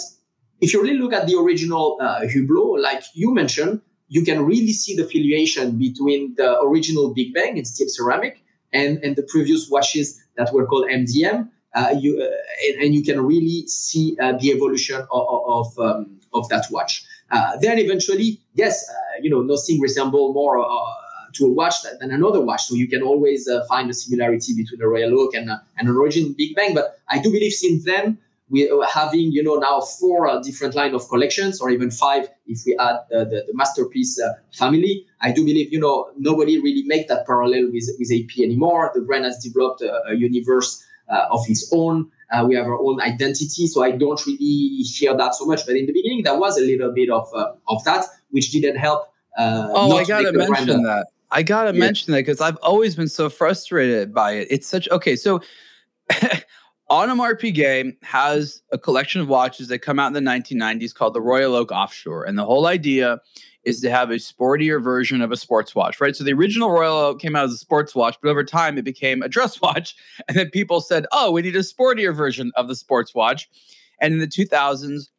[0.60, 4.74] if you really look at the original uh, Hublot, like you mentioned, you can really
[4.74, 9.70] see the affiliation between the original Big Bang in steel ceramic and and the previous
[9.70, 11.50] watches that were called MDM
[12.00, 15.26] you uh, and, you can really see uh, the evolution of
[15.58, 17.04] of, um, of that watch.
[17.62, 18.86] then eventually, yes,
[19.22, 20.58] you know, nothing resemble more
[21.36, 22.64] to a watch than another watch.
[22.66, 25.88] So you can always uh, find a similarity between a Royal Oak and, uh, and
[25.90, 26.74] an Origin Big Bang.
[26.74, 28.18] But I do believe since then,
[28.50, 32.30] we are having, you know, now four uh, different line of collections or even five
[32.46, 34.22] if we add the, the, masterpiece
[34.54, 35.06] family.
[35.22, 38.92] I do believe, you know, nobody really make that parallel with, with AP anymore.
[38.94, 40.85] The brand has developed a, a universe uh,
[41.32, 42.12] of its own.
[42.32, 45.66] Uh, we have our own identity, so I don't really hear that so much.
[45.66, 48.78] But in the beginning, there was a little bit of uh, of that, which didn't
[48.78, 49.08] help.
[49.38, 51.08] oh, I gotta mention that.
[51.32, 51.80] I gotta yeah.
[51.80, 54.48] mention that because I've always been so frustrated by it.
[54.50, 55.16] It's such okay.
[55.16, 55.42] So,
[56.92, 61.22] Audemars Piguet has a collection of watches that come out in the 1990s called the
[61.22, 63.20] Royal Oak Offshore, and the whole idea
[63.66, 66.16] is to have a sportier version of a sports watch, right?
[66.16, 68.86] So the original Royal Oak came out as a sports watch, but over time it
[68.86, 69.96] became a dress watch.
[70.28, 73.50] And then people said, oh, we need a sportier version of the sports watch.
[74.00, 75.10] And in the 2000s,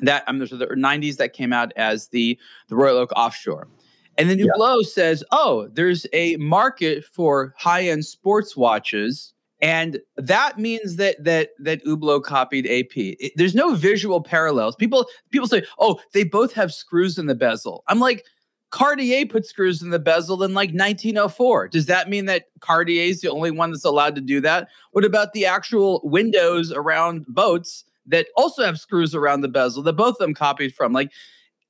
[0.00, 3.68] that I'm mean, the 90s, that came out as the, the Royal Oak Offshore.
[4.18, 4.88] And then Hublot yeah.
[4.88, 11.50] says, oh, there's a market for high end sports watches and that means that that
[11.58, 12.96] that Hublot copied AP.
[12.96, 14.76] It, there's no visual parallels.
[14.76, 18.24] People people say, "Oh, they both have screws in the bezel." I'm like,
[18.70, 21.68] Cartier put screws in the bezel in like 1904.
[21.68, 24.68] Does that mean that Cartier is the only one that's allowed to do that?
[24.92, 29.92] What about the actual windows around boats that also have screws around the bezel that
[29.94, 30.92] both of them copied from?
[30.92, 31.10] Like,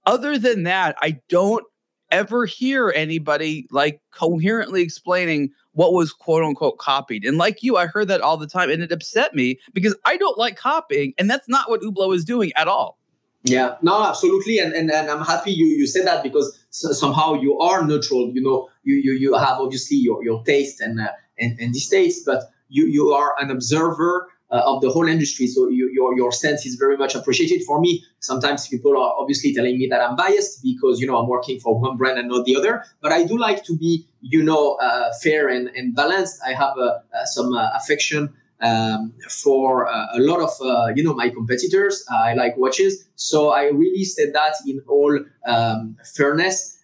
[0.07, 1.65] other than that, I don't
[2.11, 7.25] ever hear anybody like coherently explaining what was quote unquote copied.
[7.25, 10.17] And like you, I heard that all the time and it upset me because I
[10.17, 11.15] don't like copying.
[11.19, 12.99] And that's not what Hublot is doing at all.
[13.43, 14.59] Yeah, no, absolutely.
[14.59, 18.31] And, and, and I'm happy you, you said that because somehow you are neutral.
[18.35, 21.89] You know, you, you, you have obviously your, your taste and, uh, and, and these
[21.89, 25.47] tastes, but you, you are an observer uh, of the whole industry.
[25.47, 27.63] So you, your your sense is very much appreciated.
[27.65, 31.29] For me, sometimes people are obviously telling me that I'm biased because you know I'm
[31.29, 32.85] working for one brand and not the other.
[33.01, 36.41] But I do like to be you know uh, fair and, and balanced.
[36.45, 38.33] I have uh, uh some uh, affection.
[38.63, 40.53] Um, for uh, a lot of
[40.95, 45.97] you know my competitors, I like watches, so I really said that in all um,
[46.15, 46.77] fairness.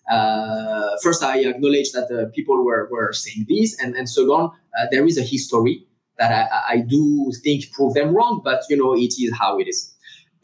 [1.03, 4.53] first, I acknowledge that people were, were saying this, and, and second,
[4.91, 5.87] there is a history
[6.19, 9.69] that I, I do think prove them wrong, but you know, it is how it
[9.69, 9.95] is.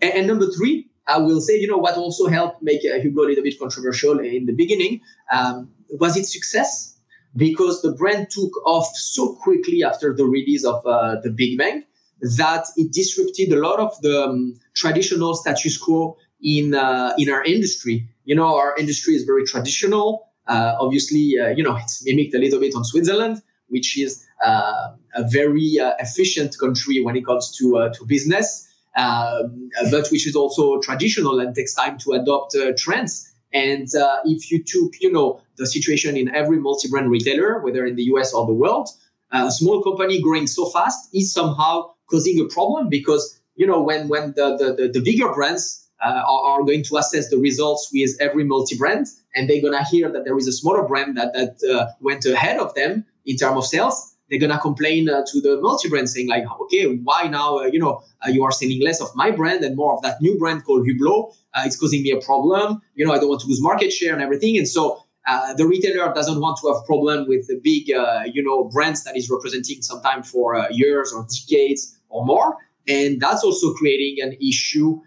[0.00, 3.24] And, and number three, I will say, you know, what also helped make uh, Hublot
[3.24, 5.00] a little bit controversial in the beginning
[5.32, 6.96] um, was its success
[7.36, 11.84] because the brand took off so quickly after the release of uh, the Big Bang
[12.20, 17.42] that it disrupted a lot of the um, traditional status quo in uh, in our
[17.44, 18.08] industry.
[18.24, 20.28] You know, our industry is very traditional.
[20.46, 25.28] Uh, obviously, uh, you know, it's mimicked a little bit on Switzerland, which is a
[25.28, 30.34] very uh, efficient country when it comes to uh, to business, um, but which is
[30.34, 33.28] also traditional and takes time to adopt trends.
[33.54, 33.86] And
[34.24, 38.32] if you took, you know, the situation in every multi-brand retailer, whether in the US
[38.32, 38.88] or the world,
[39.32, 44.08] a small company growing so fast is somehow causing a problem because you know when
[44.08, 47.88] when the the, the, the bigger brands uh, are, are, going to assess the results
[47.92, 51.54] with every multi-brand and they're gonna hear that there is a smaller brand that that
[51.72, 55.60] uh, went ahead of them in terms of sales they're gonna complain uh, to the
[55.60, 57.58] multi-brand saying like, okay, why now?
[57.58, 60.20] Uh, you know, uh, you are selling less of my brand and more of that
[60.20, 61.34] new brand called Hublot.
[61.54, 62.80] Uh, it's causing me a problem.
[62.94, 64.56] You know, I don't want to lose market share and everything.
[64.56, 68.42] And so uh, the retailer doesn't want to have problem with the big, uh, you
[68.42, 72.56] know, brands that is representing sometime for years or decades or more.
[72.88, 75.00] And that's also creating an issue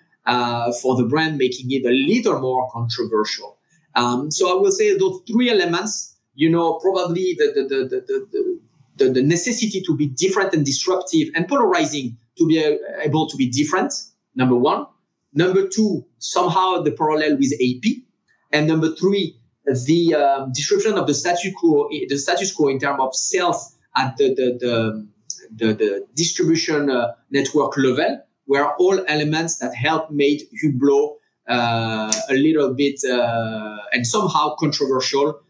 [0.81, 3.57] for the brand, making it a little more controversial.
[3.95, 8.27] Um, so I will say those three elements you know, probably the, the, the, the,
[8.31, 8.59] the,
[8.95, 13.37] the, the necessity to be different and disruptive and polarizing to be uh, able to
[13.37, 13.93] be different,
[14.35, 14.85] number one.
[15.33, 18.03] Number two, somehow the parallel with AP.
[18.51, 22.99] And number three, the uh, disruption of the status quo, the status quo in terms
[23.01, 25.07] of sales at the, the, the,
[25.53, 31.15] the, the distribution uh, network level were all elements that helped made Hublot
[31.47, 35.41] uh, a little bit uh, and somehow controversial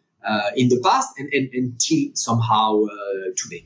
[0.56, 2.90] in the past and, and until somehow uh,
[3.38, 3.66] today.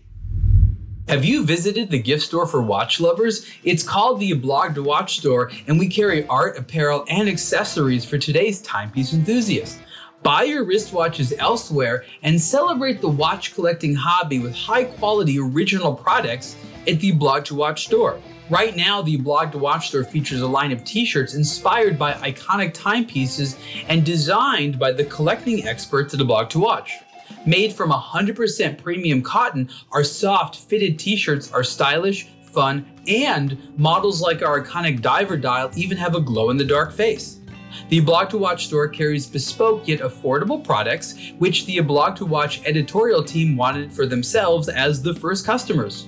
[1.10, 3.50] Have you visited the gift store for watch lovers?
[3.63, 8.19] It's called the Blog to Watch store, and we carry art, apparel, and accessories for
[8.19, 9.80] today's timepiece enthusiasts.
[10.22, 16.56] Buy your wristwatches elsewhere and celebrate the watch collecting hobby with high quality original products
[16.88, 18.22] at the Blog to Watch store.
[18.49, 22.13] Right now, the Blog to Watch store features a line of t shirts inspired by
[22.13, 23.55] iconic timepieces
[23.88, 26.97] and designed by the collecting experts at the Blog to Watch.
[27.45, 34.19] Made from 100% premium cotton, our soft, fitted t shirts are stylish, fun, and models
[34.19, 37.41] like our iconic diver dial even have a glow in the dark face.
[37.89, 42.65] The Blog to Watch store carries bespoke yet affordable products, which the Blog to Watch
[42.65, 46.07] editorial team wanted for themselves as the first customers.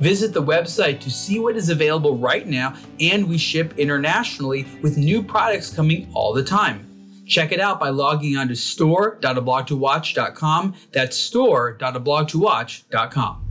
[0.00, 4.96] Visit the website to see what is available right now, and we ship internationally with
[4.96, 6.84] new products coming all the time.
[7.26, 10.74] Check it out by logging on to store.ablogtowatch.com.
[10.92, 13.44] That's store.ablogtowatch.com.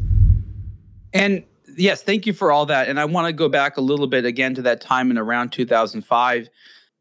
[1.13, 1.44] And
[1.78, 2.90] yes, thank you for all that.
[2.90, 5.52] And I want to go back a little bit again to that time in around
[5.52, 6.50] 2005.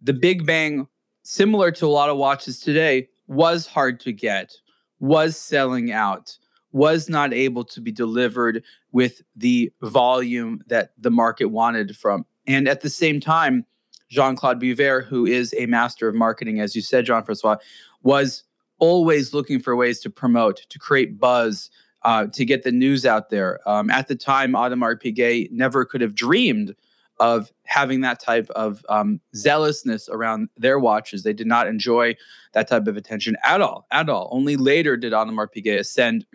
[0.03, 0.87] The Big Bang,
[1.23, 4.53] similar to a lot of watches today, was hard to get,
[5.01, 6.37] was selling out
[6.77, 8.63] was not able to be delivered
[8.93, 12.27] with the volume that the market wanted from.
[12.47, 13.65] And at the same time,
[14.11, 17.57] Jean Claude Biver, who is a master of marketing, as you said, Jean Francois,
[18.03, 18.45] was
[18.79, 21.71] always looking for ways to promote, to create buzz,
[22.03, 23.59] uh, to get the news out there.
[23.67, 26.75] Um, at the time, Audemars Piguet never could have dreamed
[27.19, 31.23] of having that type of um, zealousness around their watches.
[31.23, 32.17] They did not enjoy
[32.53, 34.29] that type of attention at all, at all.
[34.31, 36.27] Only later did Audemars Piguet ascend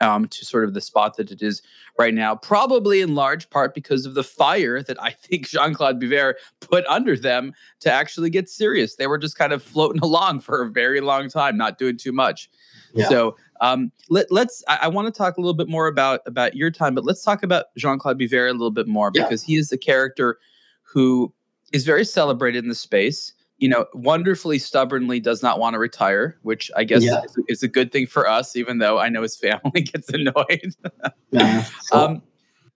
[0.00, 1.62] um, to sort of the spot that it is
[1.98, 6.00] right now, probably in large part because of the fire that I think Jean Claude
[6.00, 8.94] Biver put under them to actually get serious.
[8.94, 12.12] They were just kind of floating along for a very long time, not doing too
[12.12, 12.50] much.
[12.94, 13.08] Yeah.
[13.08, 16.54] So um, let, us I, I want to talk a little bit more about about
[16.54, 19.54] your time, but let's talk about Jean Claude Biver a little bit more because yeah.
[19.54, 20.38] he is the character
[20.82, 21.32] who
[21.72, 26.38] is very celebrated in the space you know, wonderfully stubbornly does not want to retire,
[26.42, 27.22] which I guess yeah.
[27.24, 30.74] is, is, a good thing for us, even though I know his family gets annoyed.
[31.30, 31.98] yeah, sure.
[31.98, 32.22] um,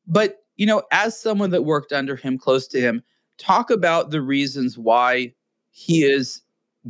[0.06, 3.02] but, you know, as someone that worked under him, close to him,
[3.38, 5.32] talk about the reasons why
[5.70, 6.42] he is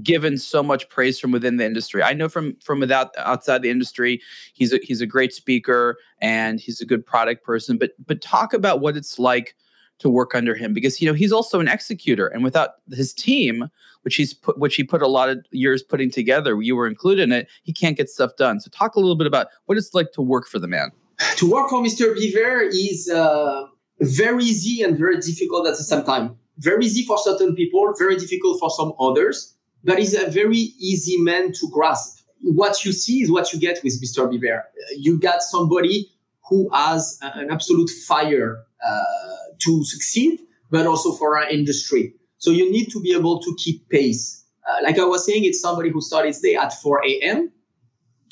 [0.03, 2.03] given so much praise from within the industry.
[2.03, 4.23] I know from from without outside the industry,
[4.55, 7.77] he's a he's a great speaker and he's a good product person.
[7.77, 9.55] But but talk about what it's like
[10.03, 12.27] to work under him because you know he's also an executor.
[12.27, 13.71] And without his team
[14.03, 17.23] which he's put which he put a lot of years putting together you were included
[17.23, 18.61] in it he can't get stuff done.
[18.61, 20.91] So talk a little bit about what it's like to work for the man.
[21.37, 23.67] To work for mr Biver is uh,
[24.01, 26.37] very easy and very difficult at the same time.
[26.59, 31.17] Very easy for certain people very difficult for some others but he's a very easy
[31.19, 32.21] man to grasp.
[32.41, 34.63] What you see is what you get with mr Biver.
[34.97, 36.13] You got somebody
[36.49, 39.32] who has an absolute fire uh,
[39.65, 40.41] to succeed,
[40.71, 42.15] but also for our industry.
[42.39, 44.45] So you need to be able to keep pace.
[44.69, 47.53] Uh, like I was saying, it's somebody who started his day at 4 a.m.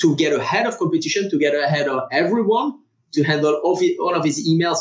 [0.01, 2.79] to get ahead of competition, to get ahead of everyone,
[3.13, 4.79] to handle all, all of his emails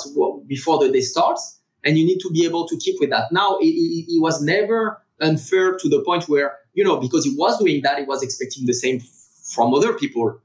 [0.47, 1.60] before the day starts.
[1.84, 3.32] And you need to be able to keep with that.
[3.32, 7.82] Now, it, was never unfair to the point where, you know, because he was doing
[7.84, 9.00] that, he was expecting the same
[9.54, 10.39] from other people.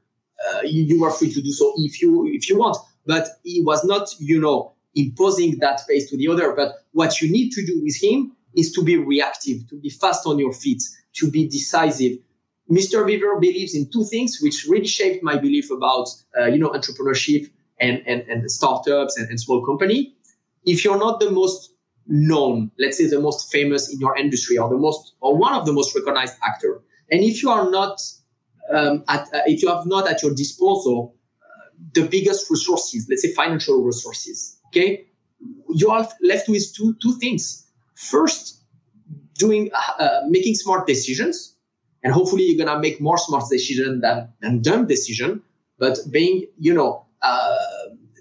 [0.49, 2.77] Uh, you, you are free to do so if you if you want,
[3.07, 6.53] but he was not, you know, imposing that pace to the other.
[6.55, 10.27] But what you need to do with him is to be reactive, to be fast
[10.27, 10.83] on your feet,
[11.15, 12.19] to be decisive.
[12.71, 13.05] Mr.
[13.07, 17.51] Biver believes in two things, which really shaped my belief about, uh, you know, entrepreneurship
[17.81, 20.15] and, and, and startups and, and small company.
[20.65, 21.75] If you're not the most
[22.07, 25.67] known, let's say the most famous in your industry or the most, or one of
[25.67, 26.81] the most recognized actor,
[27.11, 28.01] and if you are not,
[28.73, 33.23] um, at, uh, if you have not at your disposal uh, the biggest resources, let's
[33.23, 35.07] say financial resources, Okay,
[35.73, 37.65] you are left with two two things.
[37.95, 38.61] First,
[39.39, 41.55] doing uh, making smart decisions,
[42.03, 45.43] and hopefully you're gonna make more smart decisions than than dumb decision.
[45.79, 47.57] But being you know uh,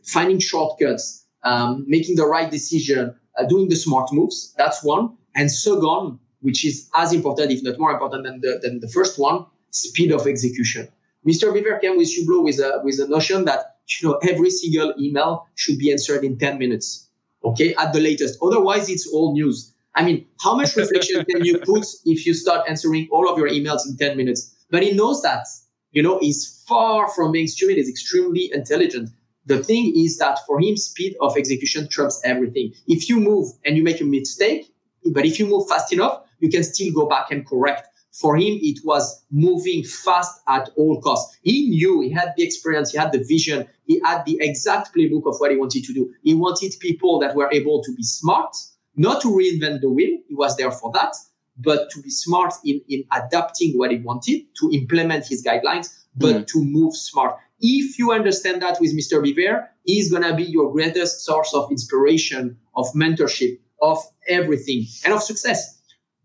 [0.05, 4.53] finding shortcuts, um, making the right decision, uh, doing the smart moves.
[4.55, 5.17] That's one.
[5.35, 9.17] And second, which is as important, if not more important than the than the first
[9.17, 10.87] one, speed of execution.
[11.27, 11.51] Mr.
[11.51, 15.47] Biver came with Hublot with a with a notion that you know, every single email
[15.55, 17.09] should be answered in 10 minutes,
[17.43, 18.39] okay, at the latest.
[18.41, 19.73] Otherwise, it's all news.
[19.95, 23.49] I mean, how much reflection can you put if you start answering all of your
[23.49, 24.55] emails in 10 minutes?
[24.71, 25.45] But he knows that,
[25.91, 29.09] you know, he's far from being stupid, he's extremely intelligent.
[29.45, 32.73] The thing is that for him, speed of execution trumps everything.
[32.87, 34.73] If you move and you make a mistake,
[35.11, 37.87] but if you move fast enough, you can still go back and correct.
[38.13, 41.35] For him, it was moving fast at all costs.
[41.41, 45.25] He knew, he had the experience, he had the vision, he had the exact playbook
[45.25, 46.13] of what he wanted to do.
[46.21, 48.55] He wanted people that were able to be smart,
[48.95, 51.15] not to reinvent the wheel, he was there for that,
[51.57, 56.35] but to be smart in, in adapting what he wanted, to implement his guidelines, but
[56.35, 56.47] mm.
[56.47, 57.35] to move smart.
[57.59, 59.23] If you understand that with Mr.
[59.23, 63.97] Biver, he's going to be your greatest source of inspiration, of mentorship, of
[64.27, 65.72] everything, and of success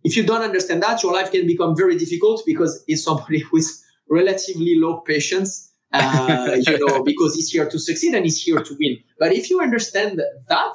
[0.05, 3.67] if you don't understand that, your life can become very difficult because it's somebody with
[4.09, 8.77] relatively low patience, uh, you know, because he's here to succeed and he's here to
[8.79, 8.99] win.
[9.19, 10.75] But if you understand that,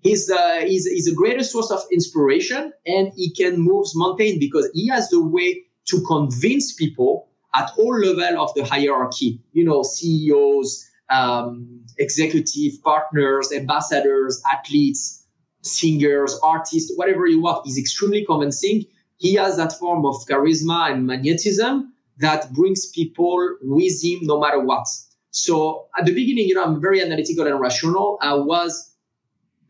[0.00, 4.70] he's, uh, he's, he's a greater source of inspiration and he can move mountain because
[4.74, 9.82] he has the way to convince people at all level of the hierarchy, you know,
[9.82, 15.25] CEOs, um, executive partners, ambassadors, athletes,
[15.66, 18.84] singers, artists, whatever you want, is extremely convincing.
[19.18, 24.60] He has that form of charisma and magnetism that brings people with him no matter
[24.60, 24.86] what.
[25.30, 28.18] So at the beginning, you know, I'm very analytical and rational.
[28.22, 28.94] I was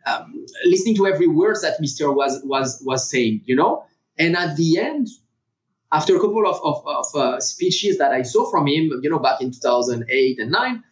[0.07, 2.14] um, listening to every word that Mr.
[2.14, 3.84] was was was saying, you know.
[4.18, 5.09] And at the end,
[5.92, 9.18] after a couple of, of, of uh, speeches that I saw from him, you know,
[9.18, 10.84] back in 2008 and 9,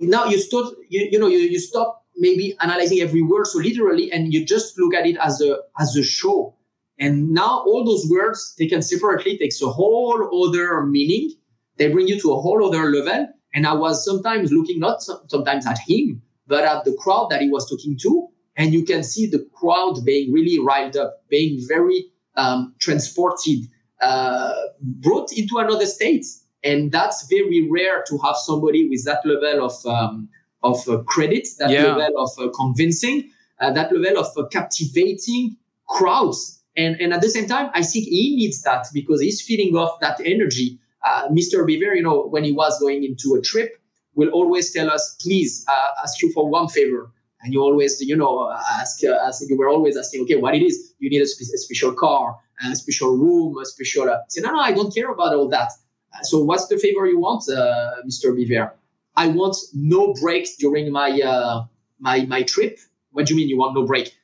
[0.00, 4.10] now you start, you, you know, you, you stop maybe analyzing every word so literally
[4.12, 6.54] and you just look at it as a as a show.
[6.98, 11.30] And now all those words taken separately takes a whole other meaning.
[11.76, 13.28] They bring you to a whole other level.
[13.54, 17.48] And i was sometimes looking not sometimes at him but at the crowd that he
[17.48, 18.28] was talking to.
[18.56, 22.06] And you can see the crowd being really riled up being very
[22.36, 23.68] um, transported
[24.02, 26.26] uh, brought into another state.
[26.64, 30.28] And that's very rare to have somebody with that level of um,
[30.62, 31.94] of uh, credit, that yeah.
[31.94, 35.56] level of uh, convincing, uh, that level of uh, captivating
[35.88, 36.60] crowds.
[36.76, 40.00] And, and at the same time, I think he needs that because he's feeding off
[40.00, 40.78] that energy.
[41.04, 41.66] Uh, Mr.
[41.66, 43.78] Biver, you know, when he was going into a trip,
[44.14, 47.10] will always tell us, please uh, ask you for one favor.
[47.42, 48.50] And you always, you know,
[48.80, 50.94] ask, ask, you were always asking, okay, what it is?
[51.00, 54.08] You need a, spe- a special car, a special room, a special.
[54.08, 55.72] Uh, say, no, no, I don't care about all that.
[56.22, 57.42] so what's the favor you want,
[58.06, 58.32] Mr.
[58.32, 58.70] Biver?
[59.16, 61.64] I want no breaks during my uh,
[62.00, 62.78] my my trip.
[63.12, 64.16] What do you mean you want no break?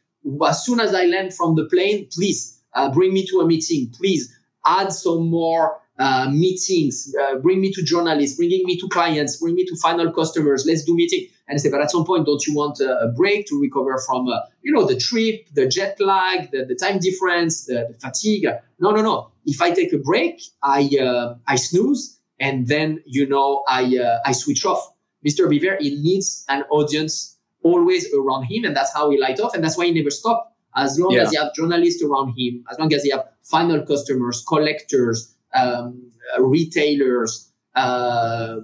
[0.47, 3.91] As soon as I land from the plane, please uh, bring me to a meeting.
[3.97, 4.34] Please
[4.66, 9.55] add some more uh, meetings, uh, bring me to journalists, bringing me to clients, bring
[9.55, 10.64] me to final customers.
[10.66, 11.26] Let's do meeting.
[11.49, 14.28] And I say, but at some point, don't you want a, break to recover from,
[14.28, 18.47] uh, you know, the trip, the jet lag, the, the time difference, the, the, fatigue?
[18.78, 19.32] No, no, no.
[19.47, 24.18] If I take a break, I uh, I snooze, and then you know I uh,
[24.24, 24.93] I switch off.
[25.26, 25.49] Mr.
[25.49, 29.64] Biver, he needs an audience always around him, and that's how he light off, and
[29.64, 30.55] that's why he never stop.
[30.76, 31.22] As long yeah.
[31.22, 36.11] as he have journalists around him, as long as he have final customers, collectors, um,
[36.39, 38.57] retailers, uh,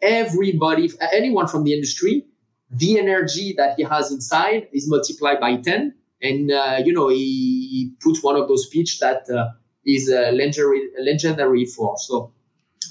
[0.00, 2.24] everybody, anyone from the industry,
[2.70, 5.94] the energy that he has inside is multiplied by 10.
[6.22, 9.50] And, uh, you know, he, he put one of those speech that uh,
[9.84, 11.96] is legendary, legendary for.
[11.98, 12.32] So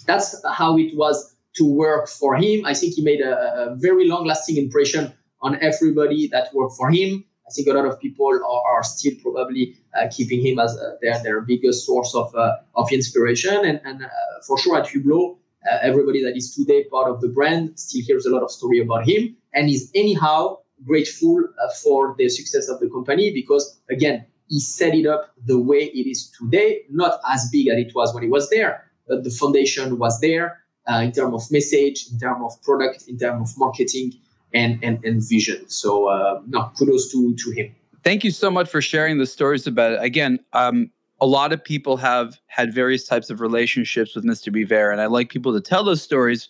[0.06, 2.66] that's how it was to work for him.
[2.66, 6.90] I think he made a, a very long lasting impression on everybody that worked for
[6.90, 7.26] him.
[7.48, 10.96] I think a lot of people are, are still probably uh, keeping him as uh,
[11.02, 13.66] their, their biggest source of, uh, of inspiration.
[13.66, 14.08] And, and uh,
[14.48, 15.38] for sure at Hublot,
[15.70, 18.80] uh, everybody that is today part of the brand still hears a lot of story
[18.80, 24.26] about him and is anyhow grateful uh, for the success of the company because again,
[24.48, 28.14] he set it up the way it is today, not as big as it was
[28.14, 32.42] when he was there, but the foundation was there in terms of message, in terms
[32.44, 34.14] of product, in terms of marketing,
[34.54, 35.68] and and, and vision.
[35.70, 37.76] So uh, no, kudos to to him.
[38.04, 40.02] Thank you so much for sharing the stories about it.
[40.02, 40.90] Again, um,
[41.20, 44.52] a lot of people have had various types of relationships with Mr.
[44.52, 46.50] Biver, and I like people to tell those stories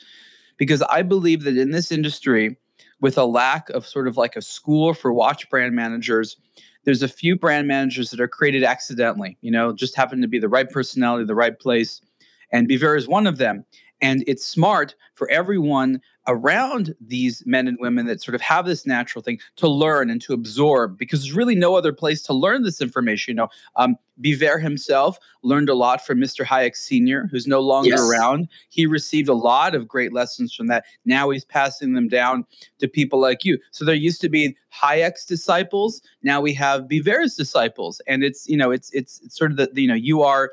[0.57, 2.55] because I believe that in this industry,
[3.01, 6.38] with a lack of sort of like a school for watch brand managers,
[6.86, 9.38] there's a few brand managers that are created accidentally.
[9.41, 12.01] You know, just happen to be the right personality, the right place,
[12.52, 13.66] and Biver is one of them.
[14.02, 18.86] And it's smart for everyone around these men and women that sort of have this
[18.86, 22.64] natural thing to learn and to absorb because there's really no other place to learn
[22.64, 23.32] this information.
[23.32, 26.45] You know, um, Biver himself learned a lot from Mr.
[26.45, 27.99] Hayek Sr., who's no longer yes.
[27.99, 28.47] around.
[28.70, 30.86] He received a lot of great lessons from that.
[31.06, 32.45] Now he's passing them down
[32.80, 33.58] to people like you.
[33.72, 36.02] So there used to be Hayek's disciples.
[36.22, 37.99] Now we have Biver's disciples.
[38.08, 40.52] And it's, you know, it's, it's, it's sort of the, you know, you are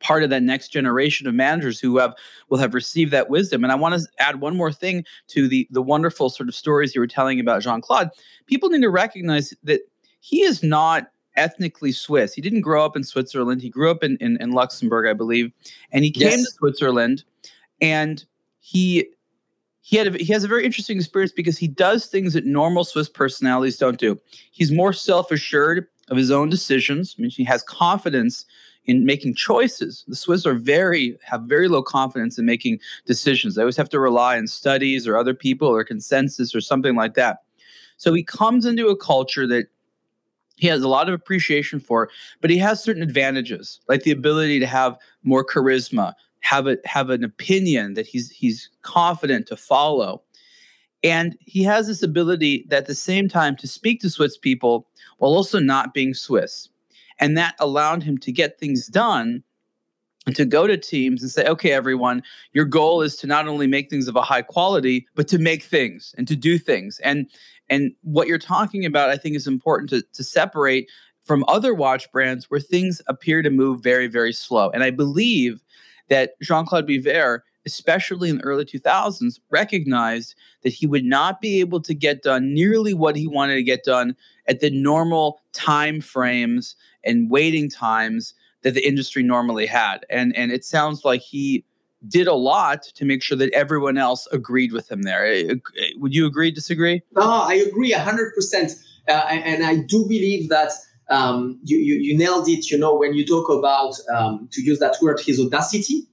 [0.00, 2.14] part of that next generation of managers who have
[2.48, 3.62] will have received that wisdom.
[3.62, 6.94] And I want to add one more thing to the the wonderful sort of stories
[6.94, 8.10] you were telling about Jean Claude.
[8.46, 9.80] People need to recognize that
[10.20, 12.34] he is not ethnically Swiss.
[12.34, 13.62] He didn't grow up in Switzerland.
[13.62, 15.52] He grew up in, in, in Luxembourg, I believe,
[15.92, 16.44] and he came yes.
[16.44, 17.24] to Switzerland,
[17.80, 18.24] and
[18.60, 19.06] he
[19.82, 22.84] he had a, he has a very interesting experience because he does things that normal
[22.84, 24.18] Swiss personalities don't do.
[24.52, 27.14] He's more self assured of his own decisions.
[27.18, 28.44] I mean, he has confidence
[28.86, 30.04] in making choices.
[30.08, 33.54] The Swiss are very have very low confidence in making decisions.
[33.54, 37.14] They always have to rely on studies or other people or consensus or something like
[37.14, 37.42] that.
[37.98, 39.66] So he comes into a culture that
[40.56, 42.10] he has a lot of appreciation for,
[42.40, 47.10] but he has certain advantages, like the ability to have more charisma, have a have
[47.10, 50.22] an opinion that he's he's confident to follow.
[51.02, 54.86] And he has this ability at the same time to speak to Swiss people
[55.18, 56.69] while also not being Swiss.
[57.20, 59.44] And that allowed him to get things done
[60.26, 63.66] and to go to teams and say, okay, everyone, your goal is to not only
[63.66, 66.98] make things of a high quality, but to make things and to do things.
[67.04, 67.26] And
[67.68, 70.90] and what you're talking about, I think, is important to, to separate
[71.22, 74.70] from other watch brands where things appear to move very, very slow.
[74.70, 75.62] And I believe
[76.08, 81.80] that Jean-Claude Biver especially in the early 2000s, recognized that he would not be able
[81.80, 86.76] to get done nearly what he wanted to get done at the normal time frames
[87.04, 90.04] and waiting times that the industry normally had.
[90.10, 91.64] And and it sounds like he
[92.08, 95.26] did a lot to make sure that everyone else agreed with him there.
[95.26, 97.02] Eh, eh, would you agree, disagree?
[97.14, 98.82] No, I agree 100%.
[99.08, 100.72] Uh, and I do believe that
[101.10, 104.78] um, you, you, you, nailed it, you know, when you talk about, um, to use
[104.78, 106.06] that word, his audacity.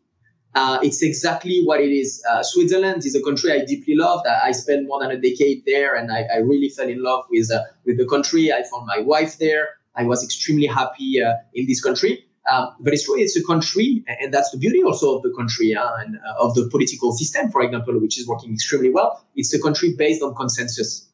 [0.58, 2.24] Uh, it's exactly what it is.
[2.28, 4.26] Uh, Switzerland is a country I deeply loved.
[4.26, 7.26] I, I spent more than a decade there, and I, I really fell in love
[7.30, 8.51] with uh, with the country.
[8.51, 9.66] I found my wife there.
[9.95, 12.24] I was extremely happy uh, in this country.
[12.51, 15.76] Um, but it's true, it's a country, and that's the beauty also of the country
[15.76, 19.22] uh, and uh, of the political system, for example, which is working extremely well.
[19.36, 21.08] It's a country based on consensus.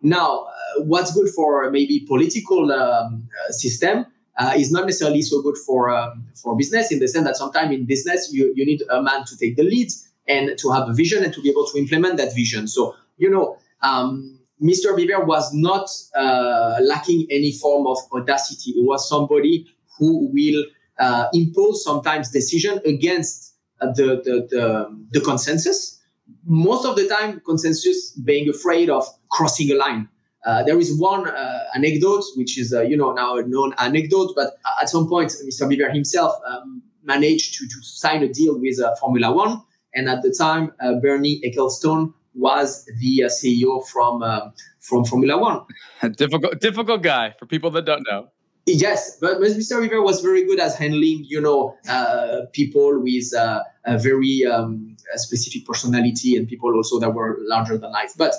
[0.00, 0.46] Now,
[0.78, 4.06] what's good for maybe political um, system
[4.38, 7.74] uh, is not necessarily so good for um, for business in the sense that sometimes
[7.74, 9.90] in business you, you need a man to take the lead
[10.28, 12.68] and to have a vision and to be able to implement that vision.
[12.68, 14.96] So you know, um, Mr.
[14.96, 18.72] Biver was not uh, lacking any form of audacity.
[18.72, 19.66] He was somebody
[19.98, 20.64] who will
[20.98, 25.96] uh, impose sometimes decision against uh, the, the, the the consensus.
[26.44, 30.08] Most of the time, consensus being afraid of crossing a line
[30.46, 34.32] Uh, there is one uh, anecdote, which is, uh, you know, now a known anecdote,
[34.36, 35.68] but at some point, Mr.
[35.68, 39.62] Biver himself um, managed to, to sign a deal with uh, Formula One.
[39.94, 45.38] And at the time, uh, Bernie Ecclestone was the uh, CEO from um, from Formula
[45.38, 45.60] One.
[46.16, 48.28] difficult, difficult guy for people that don't know.
[48.66, 49.80] Yes, but Mr.
[49.80, 54.94] Biver was very good at handling, you know, uh, people with uh, a very um,
[55.14, 58.12] a specific personality and people also that were larger than life.
[58.16, 58.36] But uh,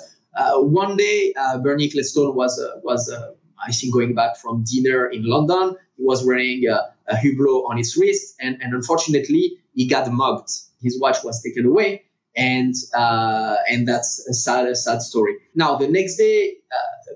[0.60, 3.32] one day, uh, Bernie Ecclestone was uh, was uh,
[3.66, 5.76] I think going back from dinner in London.
[5.96, 10.50] He was wearing a Hublot on his wrist, and, and unfortunately, he got mugged.
[10.80, 12.04] His watch was taken away,
[12.36, 15.36] and and that's a sad, a sad story.
[15.54, 16.54] Now, the next day,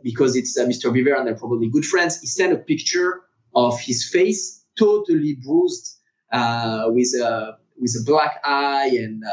[0.03, 0.93] because it's Mr.
[0.93, 3.23] Biver and they're probably good friends, he sent a picture
[3.55, 5.99] of his face totally bruised
[6.33, 9.31] uh, with a with a black eye and uh,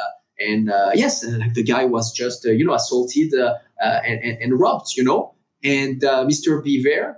[0.48, 4.22] and uh, yes, and like the guy was just uh, you know assaulted uh, and,
[4.24, 5.36] and, and robbed, you know.
[5.64, 6.64] And Mr.
[6.64, 7.16] Biver,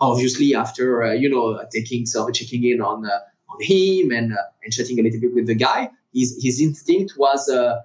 [0.00, 4.32] obviously after you know taking some checking in on on him and
[4.62, 7.84] and chatting a little bit with the guy, his his instinct was a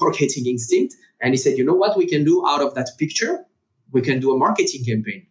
[0.00, 3.46] marketing instinct, and he said, you know what we can do out of that picture
[3.92, 5.26] we can do a marketing campaign.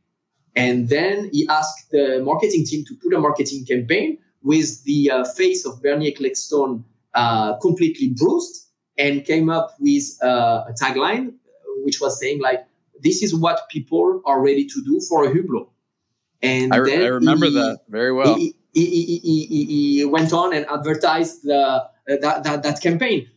[0.56, 5.26] And then he asked the marketing team to put a marketing campaign with the uh,
[5.26, 8.65] face of Bernie Ecclestone uh, completely bruised
[8.98, 11.34] and came up with a tagline
[11.86, 12.66] which was saying like,
[13.02, 15.70] this is what people are ready to do for a Hublot.
[16.42, 18.36] And I, I remember he, that very well.
[18.36, 23.30] He, he, he, he, went on and advertised the, uh, that, that, that campaign.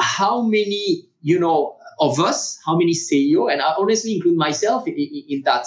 [0.00, 4.94] How many, you know, of us, how many CEO, and I honestly include myself in,
[4.94, 5.66] in, in that,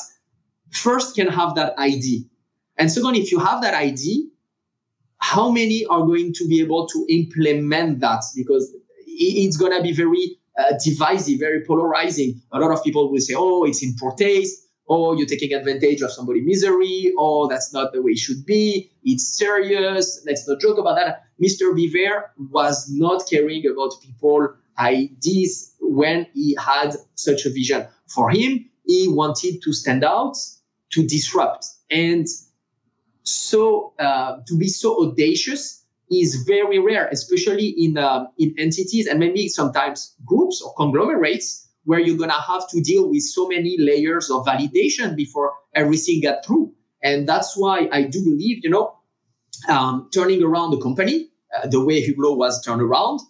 [0.72, 2.28] first can have that ID.
[2.78, 4.30] And second, if you have that ID,
[5.20, 8.24] how many are going to be able to implement that?
[8.36, 8.76] Because
[9.18, 12.42] it's going to be very uh, divisive, very polarizing.
[12.52, 14.64] A lot of people will say, oh, it's in poor taste.
[14.90, 17.14] Oh, you're taking advantage of somebody's misery.
[17.18, 18.90] Oh, that's not the way it should be.
[19.04, 20.24] It's serious.
[20.26, 21.24] Let's not joke about that.
[21.44, 21.74] Mr.
[21.74, 27.86] Biver was not caring about people ideas when he had such a vision.
[28.08, 30.38] For him, he wanted to stand out,
[30.92, 31.66] to disrupt.
[31.92, 32.26] And
[33.24, 35.77] so uh, to be so audacious
[36.12, 42.00] is very rare, especially in, uh, in entities and maybe sometimes groups or conglomerates where
[42.00, 46.74] you're to have to deal with so many layers of validation before everything got through.
[47.02, 48.98] And that's why I do believe, you know,
[49.70, 53.22] um, turning around the company, uh, the way Hublot was turned around,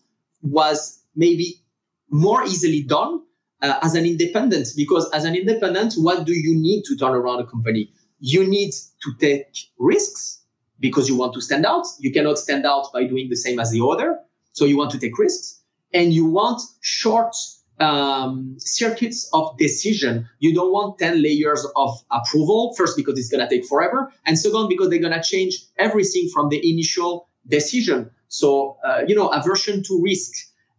[0.41, 1.61] was maybe
[2.09, 3.21] more easily done
[3.61, 4.69] uh, as an independent.
[4.75, 7.91] Because as an independent what do you need to turn around a company?
[8.19, 8.71] You need
[9.03, 10.36] to take risks
[10.79, 13.71] because you want to stand out you cannot stand out by doing the same as
[13.71, 14.19] the other
[14.53, 15.61] so you want to take risks
[15.93, 17.35] and you want short
[17.79, 20.27] um, circuits of decision.
[20.39, 24.37] You don't want 10 layers of approval, first, because it's going to take forever, and
[24.37, 28.09] second, because they're going to change everything from the initial decision.
[28.27, 30.33] So, uh, you know, aversion to risk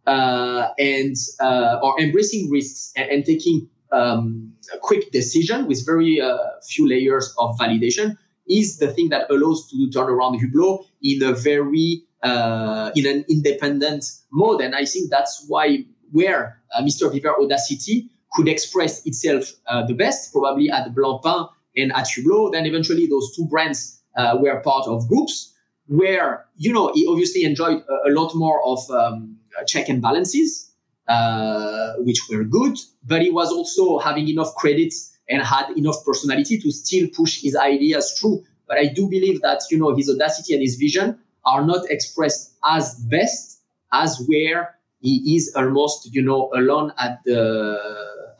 [0.05, 6.21] uh, and uh, or embracing risks and, and taking um, a quick decision with very
[6.21, 6.37] uh,
[6.67, 8.17] few layers of validation
[8.49, 13.25] is the thing that allows to turn around Hublot in a very uh, in an
[13.29, 14.61] independent mode.
[14.61, 17.09] And I think that's why where uh, Mr.
[17.11, 22.51] Biver Audacity could express itself uh, the best, probably at Blancpain and at Hublot.
[22.51, 24.01] Then eventually those two brands
[24.41, 25.53] were part of groups
[25.89, 30.01] where, you know, he obviously enjoyed a, a lot more of um, uh, check and
[30.01, 30.71] balances,
[31.07, 36.57] uh, which were good, but he was also having enough credits and had enough personality
[36.59, 38.43] to still push his ideas through.
[38.67, 42.55] But I do believe that you know his audacity and his vision are not expressed
[42.65, 43.61] as best
[43.93, 47.89] as where he is almost you know alone at the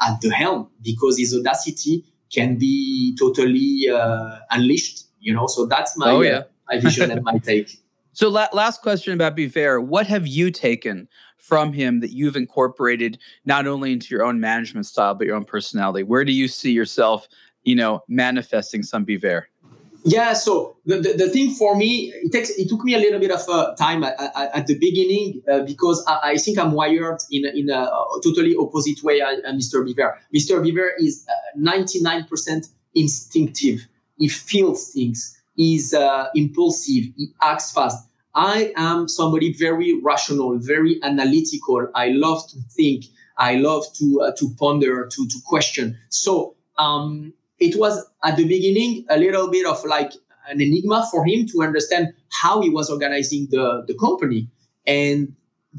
[0.01, 5.05] at the helm because his audacity can be totally uh, unleashed.
[5.19, 6.31] You know, so that's my oh, yeah.
[6.31, 7.77] uh, my vision and my take.
[8.13, 9.83] So, la- last question about Biver.
[9.83, 11.07] What have you taken
[11.39, 15.45] from him that you've incorporated not only into your own management style, but your own
[15.45, 16.03] personality?
[16.03, 17.27] Where do you see yourself,
[17.63, 19.43] you know, manifesting some Biver?
[20.05, 23.19] Yeah, so the, the, the, thing for me, it takes it took me a little
[23.19, 26.71] bit of uh, time at, at, at, the beginning uh, because I, I, think I'm
[26.71, 29.85] wired in in a, a totally opposite way than uh, Mr.
[29.85, 30.15] Biver.
[30.33, 30.63] Mr.
[30.63, 31.27] Biver is
[31.57, 33.87] 99% uh, instinctive.
[34.17, 35.37] He feels things.
[35.55, 37.11] He's uh, impulsive.
[37.17, 38.08] He acts fast.
[38.39, 41.89] I am somebody very rational, very analytical.
[41.93, 43.03] I love to think.
[43.37, 45.97] I love to uh, to ponder, to to question.
[46.07, 50.13] So um, it was at the beginning a little bit of like
[50.47, 54.47] an enigma for him to understand how he was organizing the the company,
[54.87, 55.35] and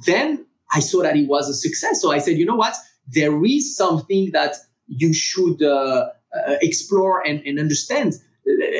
[0.06, 2.02] then I saw that it was a success.
[2.02, 2.76] So I said, you know what?
[3.08, 4.56] There is something that
[4.86, 8.14] you should uh, uh, explore and, and understand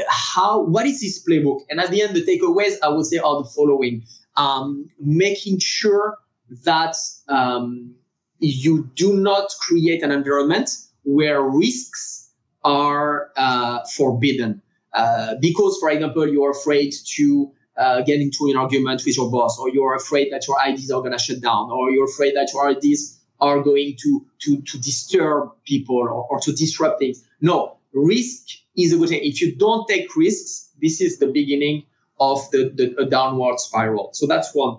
[0.09, 1.61] how what is this playbook.
[1.71, 4.05] And at the end, the takeaways I would say are the following:
[4.37, 6.19] um, making sure
[6.65, 6.97] that
[7.29, 7.95] um,
[8.39, 10.71] you do not create an environment
[11.05, 12.31] where risks
[12.65, 14.63] are uh, forbidden.
[14.93, 19.59] Uh, because, for example, you're afraid to uh, get into an argument with your boss,
[19.59, 22.51] or you're afraid that your ideas are going to shut down, or you're afraid that
[22.53, 27.25] your ideas are going to to to disturb people or, or to disrupt things.
[27.41, 29.21] No, risk is a good thing.
[29.23, 31.85] If you don't take risks, this is the beginning
[32.19, 34.11] of the, the downward spiral.
[34.13, 34.79] So that's one.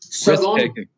[0.00, 0.88] Second,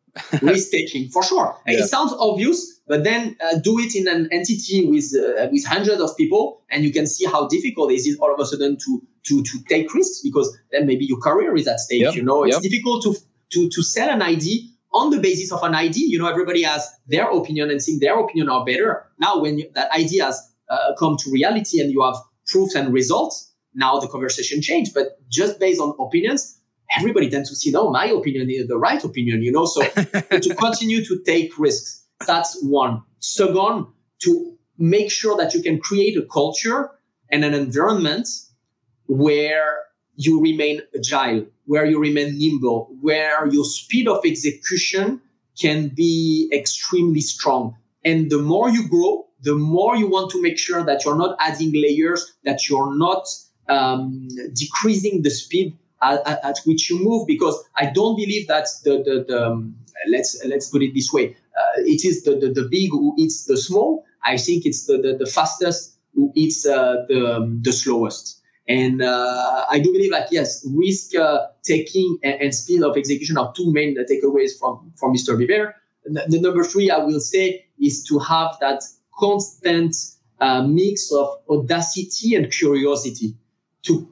[0.41, 1.57] risk taking for sure.
[1.67, 1.79] Yeah.
[1.79, 6.01] It sounds obvious, but then uh, do it in an entity with uh, with hundreds
[6.01, 9.01] of people, and you can see how difficult it is all of a sudden to
[9.23, 12.03] to to take risks because then maybe your career is at stake.
[12.03, 12.15] Yep.
[12.15, 12.63] You know, it's yep.
[12.63, 13.15] difficult to
[13.51, 14.61] to to sell an idea
[14.93, 16.07] on the basis of an idea.
[16.07, 19.05] You know, everybody has their opinion and think their opinion are better.
[19.19, 22.15] Now, when you, that idea has uh, come to reality and you have
[22.47, 24.93] proofs and results, now the conversation changed.
[24.93, 26.59] But just based on opinions,
[26.97, 29.65] everybody tends to see, no, my opinion is the right opinion, you know.
[29.65, 33.03] So to continue to take risks, that's one.
[33.19, 33.87] Second,
[34.23, 36.89] to make sure that you can create a culture
[37.29, 38.27] and an environment
[39.07, 39.77] where
[40.15, 45.21] you remain agile, where you remain nimble, where your speed of execution
[45.59, 47.75] can be extremely strong.
[48.03, 51.35] And the more you grow, the more you want to make sure that you're not
[51.39, 53.27] adding layers, that you're not
[53.69, 57.27] um, decreasing the speed at, at, which you move.
[57.27, 59.75] Because I don't believe that the, the, the um,
[60.09, 63.45] let's let's put it this way, uh, it is the, the, the big who eats
[63.45, 64.05] the small.
[64.23, 68.41] I think it's the, the, the fastest who eats uh, the, um, the slowest.
[68.67, 73.37] And uh, I do believe that yes, risk uh, taking and, and, speed of execution
[73.37, 75.35] are two main takeaways from from Mr.
[75.35, 75.73] Biver.
[76.05, 78.83] The, the, number three I will say is to have that
[79.17, 79.95] constant
[80.39, 83.35] uh, mix of audacity and curiosity
[83.83, 84.07] to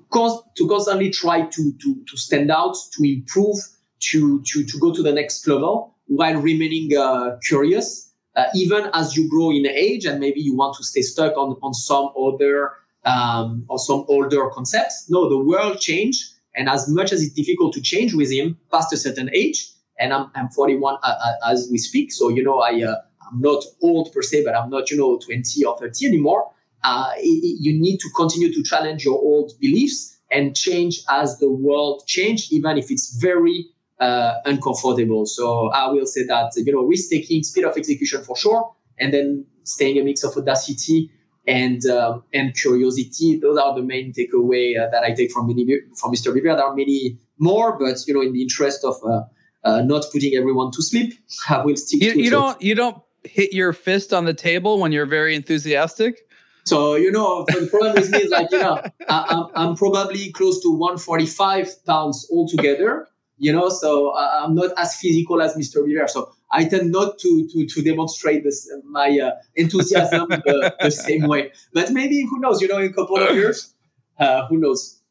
[0.55, 3.57] to constantly try to to to stand out, to improve,
[3.99, 8.07] to to to go to the next level while remaining uh, curious.
[8.35, 11.57] Uh, even as you grow in age and maybe you want to stay stuck on,
[11.61, 12.71] on some other
[13.05, 15.09] um, or some older concepts.
[15.09, 16.23] No, the world changed.
[16.55, 20.13] And as much as it's difficult to change with him past a certain age, and
[20.13, 22.11] I'm, I'm 41 uh, uh, as we speak.
[22.11, 22.95] So, you know, I, uh,
[23.31, 26.51] I'm not old per se, but I'm not, you know, 20 or 30 anymore.
[26.83, 32.03] Uh, you need to continue to challenge your old beliefs and change as the world
[32.07, 33.65] change, even if it's very
[33.99, 35.25] uh, uncomfortable.
[35.25, 39.13] So I will say that, you know, risk taking, speed of execution for sure, and
[39.13, 41.11] then staying a mix of audacity
[41.47, 43.37] and um, and curiosity.
[43.37, 46.33] Those are the main takeaway uh, that I take from from Mr.
[46.33, 46.55] Biver.
[46.55, 49.23] There are many more, but you know, in the interest of uh,
[49.63, 51.13] uh, not putting everyone to sleep,
[51.49, 52.01] I will stick.
[52.01, 55.35] You, to you don't you don't hit your fist on the table when you're very
[55.35, 56.27] enthusiastic.
[56.65, 60.31] So you know, the problem with me is like you know, I, I'm, I'm probably
[60.31, 63.07] close to 145 pounds altogether.
[63.41, 65.77] You know, so I'm not as physical as Mr.
[65.77, 66.09] Biver.
[66.09, 71.27] So I tend not to to, to demonstrate this my uh, enthusiasm the, the, same
[71.27, 71.51] way.
[71.73, 72.61] But maybe who knows?
[72.61, 73.73] You know, in a couple of years,
[74.19, 75.01] uh, who knows?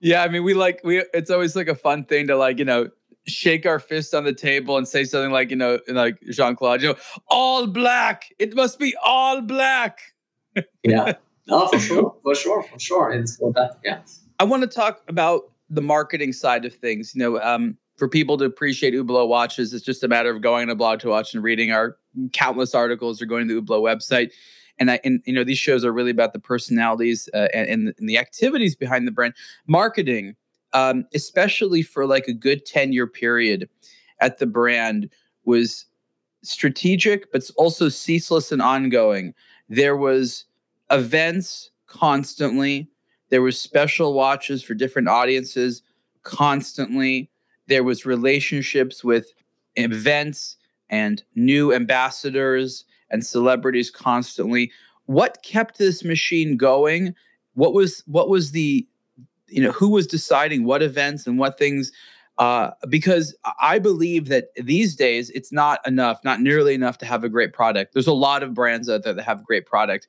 [0.00, 1.04] Yeah, I mean, we like we.
[1.14, 2.90] It's always like a fun thing to like you know
[3.26, 6.82] shake our fist on the table and say something like you know like Jean Claude,
[6.82, 6.96] you know,
[7.28, 8.32] all black.
[8.38, 10.00] It must be all black.
[10.82, 11.14] yeah.
[11.48, 13.10] No, for sure, for sure, for sure.
[13.12, 13.78] It's for that.
[13.84, 14.00] Yeah.
[14.40, 17.14] I want to talk about the marketing side of things.
[17.14, 20.68] You know, um, for people to appreciate Hublot watches, it's just a matter of going
[20.68, 21.96] to Blog to Watch and reading our
[22.32, 24.32] countless articles or going to the Hublot website.
[24.78, 28.08] And I, and you know, these shows are really about the personalities uh, and, and,
[28.08, 29.34] the activities behind the brand.
[29.66, 30.34] Marketing,
[30.76, 33.68] um, especially for like a good 10 year period
[34.20, 35.08] at the brand,
[35.44, 35.86] was
[36.42, 39.32] strategic, but also ceaseless and ongoing.
[39.68, 40.44] There was
[40.90, 42.88] events constantly.
[43.30, 45.82] There was special watches for different audiences
[46.26, 47.30] constantly
[47.68, 49.32] there was relationships with
[49.76, 50.56] events
[50.90, 54.70] and new ambassadors and celebrities constantly
[55.06, 57.14] what kept this machine going
[57.54, 58.86] what was what was the
[59.48, 61.92] you know who was deciding what events and what things
[62.38, 67.24] uh, because I believe that these days it's not enough, not nearly enough to have
[67.24, 67.94] a great product.
[67.94, 70.06] There's a lot of brands out there that have great product,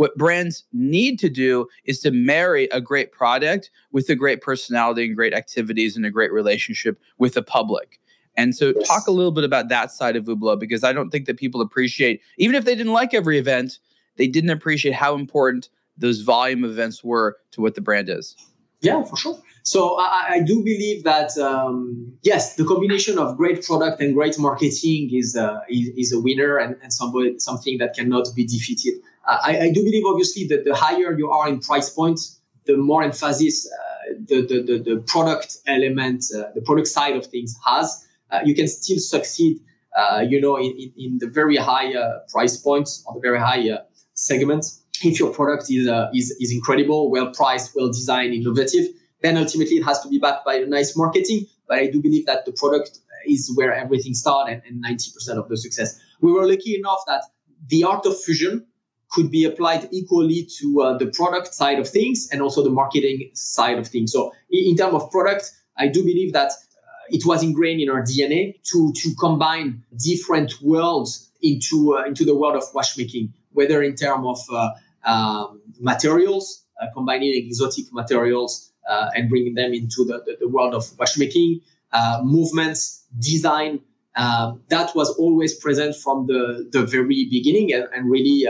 [0.00, 5.04] what brands need to do is to marry a great product with a great personality
[5.04, 8.00] and great activities and a great relationship with the public.
[8.34, 8.88] And so, yes.
[8.88, 11.60] talk a little bit about that side of Hublot because I don't think that people
[11.60, 13.78] appreciate, even if they didn't like every event,
[14.16, 15.68] they didn't appreciate how important
[15.98, 18.36] those volume events were to what the brand is.
[18.80, 19.38] Yeah, for sure.
[19.62, 24.38] So I, I do believe that um, yes, the combination of great product and great
[24.38, 28.94] marketing is uh, is, is, a winner and, and somebody, something that cannot be defeated.
[29.26, 32.76] Uh, I, I, do believe obviously that the higher you are in price points, the
[32.76, 37.54] more emphasis uh, the, the, the, the, product element, uh, the product side of things
[37.64, 38.06] has.
[38.30, 39.60] Uh, you can still succeed,
[39.96, 41.92] uh, you know, in, in, in, the very high
[42.32, 43.68] price points or the very high
[44.14, 44.79] segments.
[45.02, 48.86] If your product is, is, is incredible, well priced, well designed, innovative,
[49.22, 51.46] then ultimately it has to be backed by a nice marketing.
[51.68, 55.48] But I do believe that the product is where everything started and, and 90% of
[55.48, 55.98] the success.
[56.20, 57.24] We were lucky enough that
[57.68, 58.66] the art of fusion
[59.10, 63.30] could be applied equally to uh, the product side of things and also the marketing
[63.34, 64.12] side of things.
[64.12, 67.90] So in, in terms of product, I do believe that uh, it was ingrained in
[67.90, 73.82] our DNA to to combine different worlds into uh, into the world of watchmaking, whether
[73.82, 74.70] in terms of uh,
[75.04, 80.74] um, materials, uh, combining exotic materials uh, and bringing them into the, the, the world
[80.74, 81.60] of watchmaking,
[81.92, 83.80] uh, movements, design.
[84.16, 88.46] Um, that was always present from the, the very beginning and, and really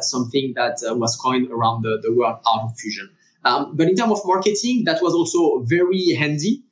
[0.00, 3.08] something that was coined around the, the world art of fusion.
[3.44, 6.62] Um, but in terms of marketing, that was also very handy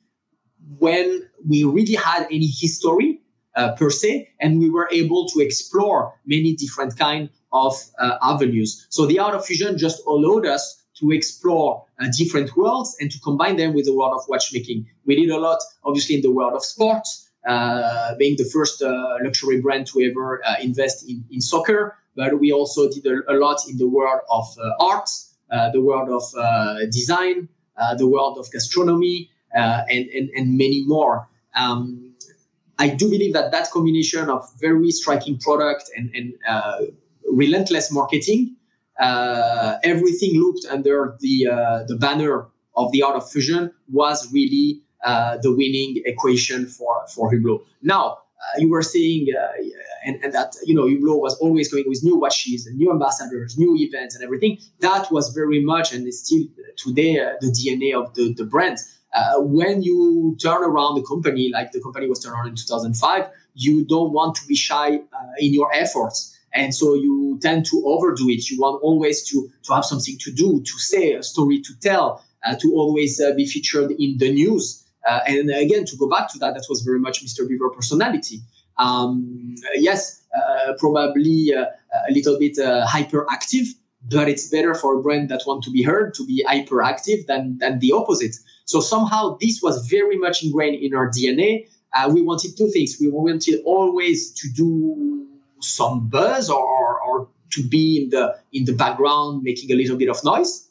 [0.77, 3.21] when we really had any history
[3.55, 7.73] uh, per se, and we were able to explore many different kind of
[8.21, 8.85] avenues.
[8.89, 13.19] So the art of fusion just allowed us to explore uh, different worlds and to
[13.19, 14.87] combine them with the world of watchmaking.
[15.05, 19.17] We did a lot, obviously, in the world of sports, uh, being the first uh,
[19.23, 21.95] luxury brand to ever uh, invest in, in soccer.
[22.15, 25.09] But we also did a, a lot in the world of uh, art,
[25.51, 26.23] uh, the world of
[26.91, 27.47] design,
[27.97, 31.29] the world of gastronomy, and, and, and many more.
[31.55, 32.13] Um,
[32.79, 36.33] I do believe that that combination of very striking product and, and
[37.31, 38.57] relentless marketing
[38.99, 44.81] uh, everything looked under the uh, the banner of the art of fusion was really
[45.03, 47.63] uh, the winning equation for for Hublot.
[47.81, 49.47] Now uh, you were saying, uh,
[50.05, 53.57] and, and, that you know Hublot was always going with new watches and new ambassadors,
[53.57, 54.57] new events, and everything.
[54.79, 58.79] That was very much and is still today uh, the DNA of the the brand.
[59.37, 63.85] when you turn around the company, like the company was turned around in 2005, you
[63.85, 64.99] don't want to be shy
[65.39, 68.49] in your efforts and so you tend to overdo it.
[68.49, 72.23] You want always to to have something to do to say a story to tell
[72.45, 74.83] uh, to always uh, be featured in the news.
[75.07, 78.41] Uh, and again to go back to that that was very much mr Biver personality.
[78.77, 81.65] Um, yes uh, probably uh,
[82.07, 83.67] a little bit uh, hyperactive
[84.09, 87.57] but it's better for a brand that want to be heard to be hyperactive than
[87.59, 88.35] than the opposite.
[88.65, 91.67] So somehow this was very much ingrained in our dna
[92.11, 92.97] we wanted two things.
[92.99, 95.25] We wanted always to do
[95.61, 99.95] some buzz or, or, or, to be in the in the background making a little
[99.95, 100.69] bit of noise.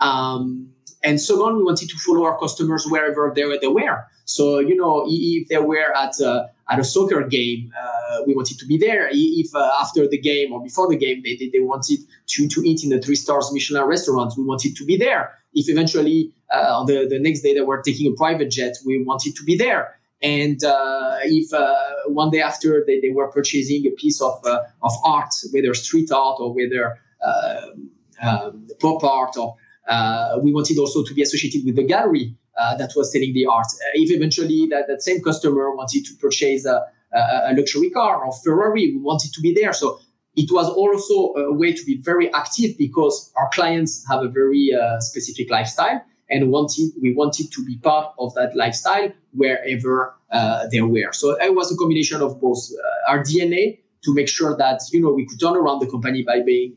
[0.00, 0.68] Um,
[1.04, 4.04] and second, we wanted to follow our customers wherever they, they were.
[4.24, 8.58] So you know, if they were at a, at a soccer game, uh, we wanted
[8.58, 9.08] to be there.
[9.12, 12.60] If uh, after the game or before the game they, they, they, wanted to, to
[12.64, 15.32] eat in the three stars Michelin restaurant, we wanted to be there.
[15.54, 19.36] If eventually uh, the, the next day they were taking a private jet, we wanted
[19.36, 19.96] to be there.
[20.22, 24.62] And uh, if uh, one day after they, they were purchasing a piece of, uh,
[24.82, 29.56] of art, whether street art or whether um, pop art, or
[30.42, 32.34] we wanted also to be associated with the gallery
[32.78, 33.66] that was selling the art.
[33.94, 38.92] if eventually that, that same customer wanted to purchase a, a luxury car or Ferrari,
[38.92, 39.72] we wanted to be there.
[39.72, 40.00] So
[40.34, 44.70] it was also a way to be very active because our clients have a very
[44.74, 50.66] uh, specific lifestyle and wanted we wanted to be part of that lifestyle wherever uh,
[50.70, 51.12] they were.
[51.12, 55.00] So it was a combination of both uh, our DNA to make sure that you
[55.00, 56.76] know we could turn around the company by being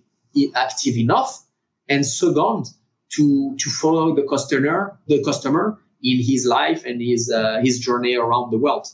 [0.56, 1.46] active enough,
[1.88, 2.68] and second
[3.16, 8.16] to to follow the customer the customer in his life and his uh, his journey
[8.16, 8.88] around the world.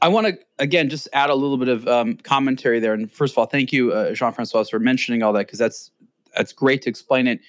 [0.00, 2.94] I want to again just add a little bit of um, commentary there.
[2.94, 5.90] And first of all, thank you, uh, Jean Francois, for mentioning all that because that's
[6.36, 7.40] that's great to explain it.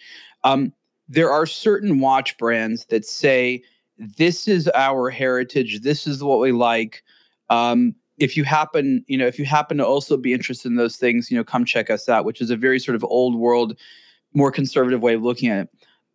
[0.44, 0.74] Um,
[1.10, 3.64] there are certain watch brands that say
[3.98, 5.82] this is our heritage.
[5.82, 7.04] This is what we like.
[7.50, 10.98] Um, if you happen you know if you happen to also be interested in those
[10.98, 13.78] things you know come check us out which is a very sort of old world
[14.34, 15.70] more conservative way of looking at it.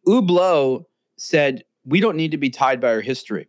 [0.07, 0.85] Hublot
[1.17, 3.49] said we don't need to be tied by our history.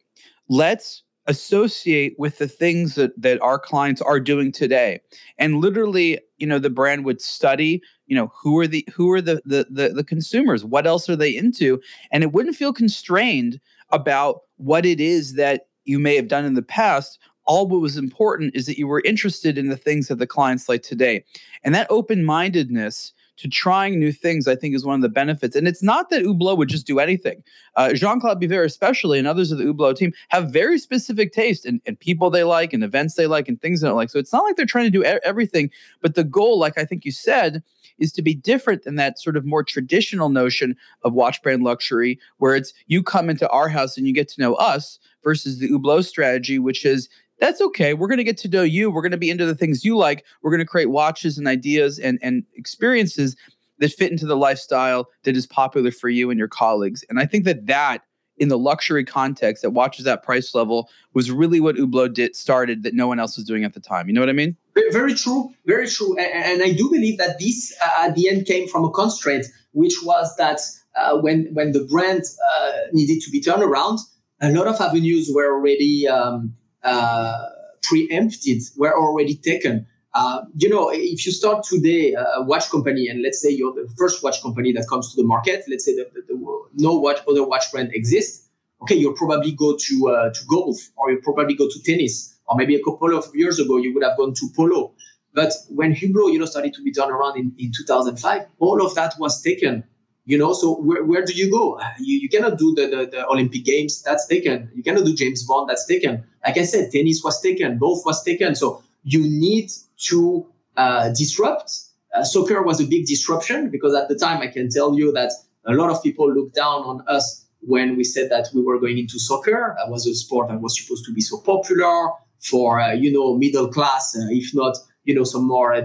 [0.49, 5.01] Let's associate with the things that, that our clients are doing today.
[5.37, 9.21] And literally you know the brand would study you know who are the who are
[9.21, 10.63] the, the the the, consumers?
[10.63, 11.81] What else are they into?
[12.11, 13.59] And it wouldn't feel constrained
[13.91, 17.19] about what it is that you may have done in the past.
[17.45, 20.67] All what was important is that you were interested in the things that the clients
[20.67, 21.23] like today.
[21.63, 25.55] And that open-mindedness to trying new things, I think, is one of the benefits.
[25.55, 27.43] And it's not that Hublot would just do anything.
[27.75, 31.65] Uh, Jean Claude Biver, especially, and others of the Hublot team have very specific taste
[31.65, 34.09] in, in people they like and events they like and things they don't like.
[34.09, 35.69] So it's not like they're trying to do everything,
[36.01, 37.61] but the goal, like I think you said,
[37.97, 42.19] is to be different than that sort of more traditional notion of watch brand luxury,
[42.37, 45.69] where it's you come into our house and you get to know us versus the
[45.69, 47.09] Hublot strategy, which is
[47.39, 47.93] that's okay.
[47.93, 48.89] We're going to get to know you.
[48.89, 50.23] We're going to be into the things you like.
[50.41, 53.35] We're going to create watches and ideas and, and experiences
[53.79, 57.03] that fit into the lifestyle that is popular for you and your colleagues.
[57.09, 58.03] And I think that that
[58.37, 62.83] in the luxury context that watches that price level was really what Hublot did started
[62.83, 64.07] that no one else was doing at the time.
[64.07, 64.57] You know what I mean?
[64.91, 66.17] Very true, very true.
[66.17, 69.95] And, I do believe that this uh, at the end came from a constraint, which
[70.03, 70.59] was that
[70.97, 72.23] uh, when when the brand
[72.57, 73.99] uh, needed to be turned around,
[74.41, 76.53] a lot of avenues were already um,
[76.85, 77.45] uh,
[77.83, 79.85] preempted, were already taken.
[80.13, 83.87] Uh, you know, if you start today a watch company, and let's say you're the
[83.97, 86.35] first watch company that comes to the market, let's say that, that, that
[86.75, 88.47] no watch other watch brand exists.
[88.81, 92.55] Okay, you'll probably go to uh, to golf, or you'll probably go to tennis, or
[92.55, 94.93] maybe a couple of years ago you would have gone to polo.
[95.33, 98.95] But when Hublot, you know, started to be done around in, in 2005, all of
[98.95, 99.83] that was taken.
[100.25, 101.79] You know, so where, where do you go?
[101.99, 104.71] You, you cannot do the, the, the Olympic Games, that's taken.
[104.73, 106.23] You cannot do James Bond, that's taken.
[106.45, 108.55] Like I said, tennis was taken, golf was taken.
[108.55, 109.71] So you need
[110.07, 110.45] to
[110.77, 111.71] uh, disrupt.
[112.13, 115.31] Uh, soccer was a big disruption because at the time, I can tell you that
[115.65, 118.97] a lot of people looked down on us when we said that we were going
[118.97, 119.75] into soccer.
[119.77, 123.37] That was a sport that was supposed to be so popular for, uh, you know,
[123.37, 125.81] middle class, uh, if not, you know, some more uh,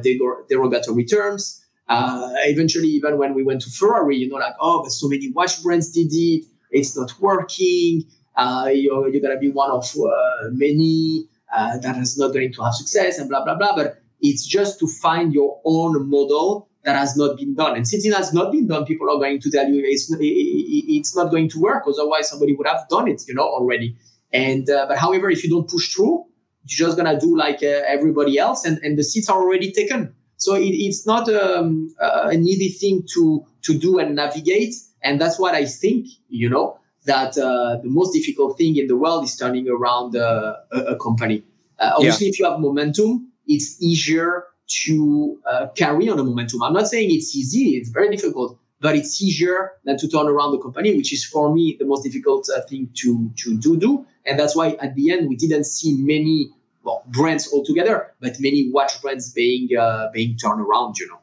[0.48, 1.59] derogatory terms.
[1.90, 5.30] Uh, eventually, even when we went to Ferrari, you know, like, oh, but so many
[5.32, 6.46] watch brands did it.
[6.70, 8.04] It's not working.
[8.38, 9.84] you're, you're going to be one of
[10.52, 13.74] many uh, that is not going to have success and blah blah blah.
[13.74, 17.76] But it's just to find your own model that has not been done.
[17.76, 21.16] And since it has not been done, people are going to tell you it's it's
[21.16, 21.84] not going to work.
[21.86, 23.96] Otherwise, somebody would have done it, you know, already.
[24.32, 26.24] And uh, but however, if you don't push through,
[26.66, 30.14] you're just gonna do like uh, everybody else, and, and the seats are already taken.
[30.40, 34.74] So it, it's not um, uh, an easy thing to to do and navigate.
[35.02, 38.96] And that's what I think, you know that uh, the most difficult thing in the
[38.96, 41.42] world is turning around uh, a, a, company.
[41.78, 42.30] Uh, obviously, yeah.
[42.30, 44.44] if you have momentum, it's easier
[44.84, 46.62] to uh, carry on a momentum.
[46.62, 50.52] I'm not saying it's easy; it's very difficult, but it's easier than to turn around
[50.52, 53.78] the company, which is for me the most difficult uh, thing to to do.
[53.78, 56.50] Do, and that's why at the end we didn't see many
[56.90, 60.98] well, brands altogether, but many watch brands being uh, being turned around.
[60.98, 61.20] You know.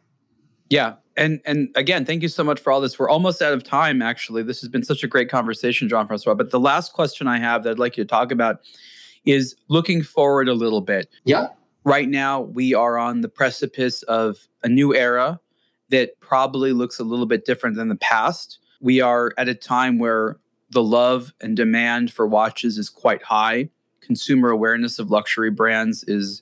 [0.70, 2.98] Yeah, and and again, thank you so much for all this.
[2.98, 4.02] We're almost out of time.
[4.02, 6.36] Actually, this has been such a great conversation, Jean Francois.
[6.36, 8.62] But the last question I have that I'd like you to talk about
[9.26, 11.10] is looking forward a little bit.
[11.26, 11.48] Yeah.
[11.84, 15.40] Right now, we are on the precipice of a new era
[15.90, 18.60] that probably looks a little bit different than the past.
[18.82, 20.38] We are at a time where
[20.70, 23.70] the love and demand for watches is quite high.
[24.08, 26.42] Consumer awareness of luxury brands is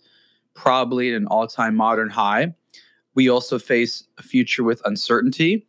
[0.53, 2.53] probably at an all time modern high.
[3.15, 5.67] We also face a future with uncertainty.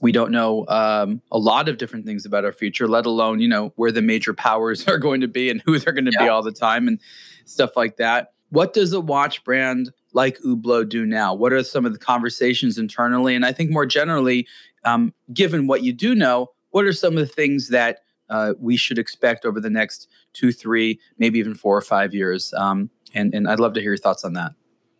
[0.00, 3.48] We don't know um, a lot of different things about our future, let alone, you
[3.48, 6.24] know, where the major powers are going to be and who they're going to yeah.
[6.24, 7.00] be all the time and
[7.44, 8.32] stuff like that.
[8.50, 11.34] What does a watch brand like Hublot do now?
[11.34, 13.34] What are some of the conversations internally?
[13.34, 14.46] And I think more generally,
[14.84, 18.76] um, given what you do know, what are some of the things that uh, we
[18.76, 22.52] should expect over the next two, three, maybe even four or five years?
[22.54, 24.52] Um, and, and I'd love to hear your thoughts on that.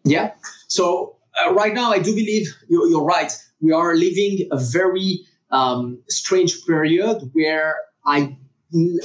[0.05, 0.33] Yeah.
[0.69, 3.33] So uh, right now, I do believe you're, you're, right.
[3.61, 5.21] We are living a very
[5.51, 8.37] um, strange period where I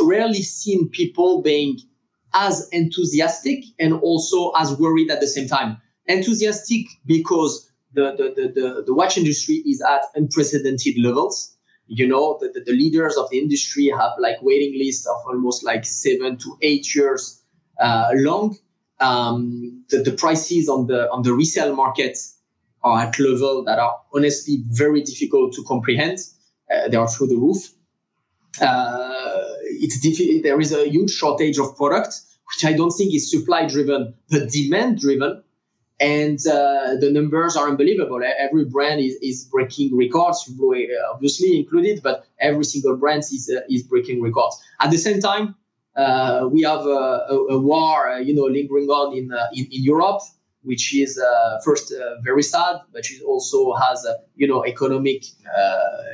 [0.01, 1.79] rarely seen people being
[2.33, 5.77] as enthusiastic and also as worried at the same time.
[6.07, 11.55] Enthusiastic because the, the, the, the, the watch industry is at unprecedented levels.
[11.93, 15.63] You know, the, the, the leaders of the industry have like waiting lists of almost
[15.63, 17.43] like seven to eight years
[17.79, 18.57] uh, long
[19.01, 22.17] um, the, the prices on the on the resale market
[22.83, 26.19] are at level that are honestly very difficult to comprehend.
[26.71, 27.57] Uh, they are through the roof.
[28.61, 29.43] Uh,
[29.81, 32.13] it's diffi- there is a huge shortage of product,
[32.53, 35.43] which I don't think is supply driven, but demand driven.
[35.99, 38.21] And uh, the numbers are unbelievable.
[38.39, 40.51] Every brand is, is breaking records,
[41.13, 44.59] obviously included, but every single brand is, uh, is breaking records.
[44.79, 45.55] At the same time,
[45.95, 49.65] uh, we have a, a, a war, uh, you know, lingering on in, uh, in,
[49.65, 50.21] in Europe,
[50.63, 55.23] which is uh, first very sad, but it also has, you know, economic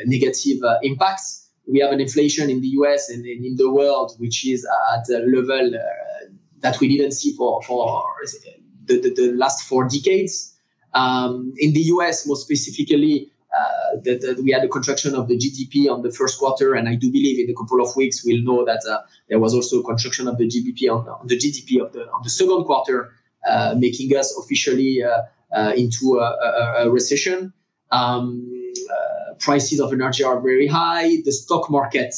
[0.05, 1.49] negative impacts.
[1.69, 5.07] We have an inflation in the US and in, in the world, which is at
[5.09, 5.71] a level
[6.59, 8.03] that we didn't see for, for
[8.87, 10.53] the, the, the last four decades.
[10.93, 15.37] Um, in the US, more specifically, uh, the, the, we had a contraction of the
[15.37, 18.43] GDP on the first quarter, and I do believe in a couple of weeks we'll
[18.43, 21.81] know that uh, there was also a contraction of the GDP on, on, the GDP
[21.81, 23.11] of the on the second quarter,
[23.47, 25.21] uh, making us officially uh,
[25.55, 27.53] uh, into a, a, a recession.
[27.91, 28.51] Um,
[28.91, 31.17] uh, prices of energy are very high.
[31.23, 32.13] The stock market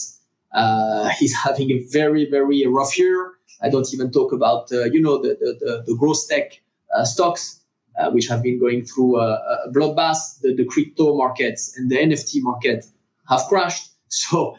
[1.22, 3.39] is having a very very rough year.
[3.62, 6.62] I don't even talk about you know the the, the, growth tech
[7.04, 7.60] stocks
[8.00, 9.34] uh, which have been going through a,
[9.66, 10.40] a bloodbath.
[10.42, 12.86] The, the, crypto markets and the NFT market
[13.28, 13.92] have crashed.
[14.12, 14.58] So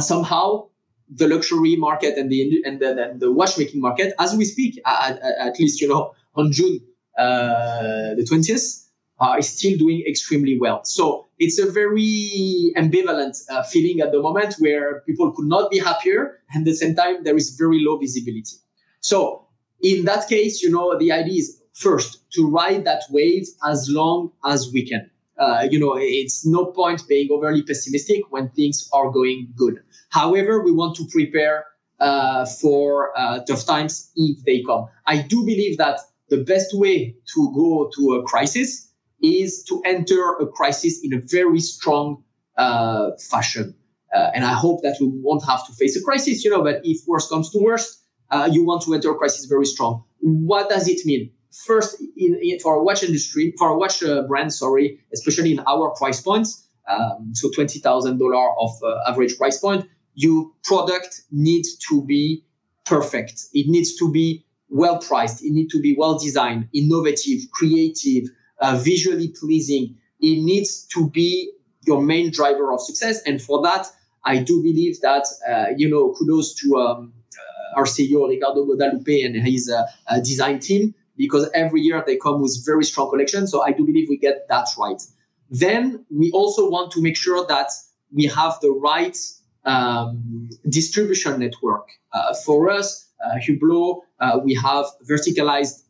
[0.00, 0.68] somehow
[1.08, 5.18] the luxury market and the and the, and the watchmaking market, as we speak, at,
[5.18, 6.80] at least you know on June
[7.18, 8.87] uh, the twentieth,
[9.20, 10.84] uh, is still doing extremely well.
[10.84, 15.78] So it's a very ambivalent uh, feeling at the moment where people could not be
[15.78, 18.56] happier, and at the same time there is very low visibility.
[19.00, 19.46] So
[19.80, 24.32] in that case, you know, the idea is first to ride that wave as long
[24.44, 25.08] as we can.
[25.38, 29.80] Uh, you know, it's no point being overly pessimistic when things are going good.
[30.10, 31.64] However, we want to prepare
[32.00, 34.88] uh, for uh, tough times if they come.
[35.06, 38.87] I do believe that the best way to go to a crisis
[39.22, 42.22] is to enter a crisis in a very strong
[42.56, 43.74] uh, fashion.
[44.14, 46.80] Uh, and I hope that we won't have to face a crisis, you know, but
[46.84, 50.04] if worst comes to worst, uh, you want to enter a crisis very strong.
[50.20, 51.30] What does it mean?
[51.66, 55.60] first in, in, for a watch industry, for a watch uh, brand, sorry, especially in
[55.66, 61.22] our price points, um, so twenty thousand dollar of uh, average price point, your product
[61.30, 62.44] needs to be
[62.86, 63.42] perfect.
[63.52, 65.44] It needs to be well priced.
[65.44, 68.28] It needs to be well designed, innovative, creative,
[68.60, 69.96] uh, visually pleasing.
[70.20, 71.52] It needs to be
[71.86, 73.86] your main driver of success, and for that,
[74.24, 79.22] I do believe that uh, you know kudos to um, uh, our CEO Ricardo Guadalupe
[79.22, 83.50] and his uh, design team because every year they come with very strong collections.
[83.50, 85.02] So I do believe we get that right.
[85.50, 87.70] Then we also want to make sure that
[88.12, 89.16] we have the right
[89.64, 91.88] um, distribution network.
[92.12, 95.82] Uh, for us, uh, Hublot, uh, we have verticalized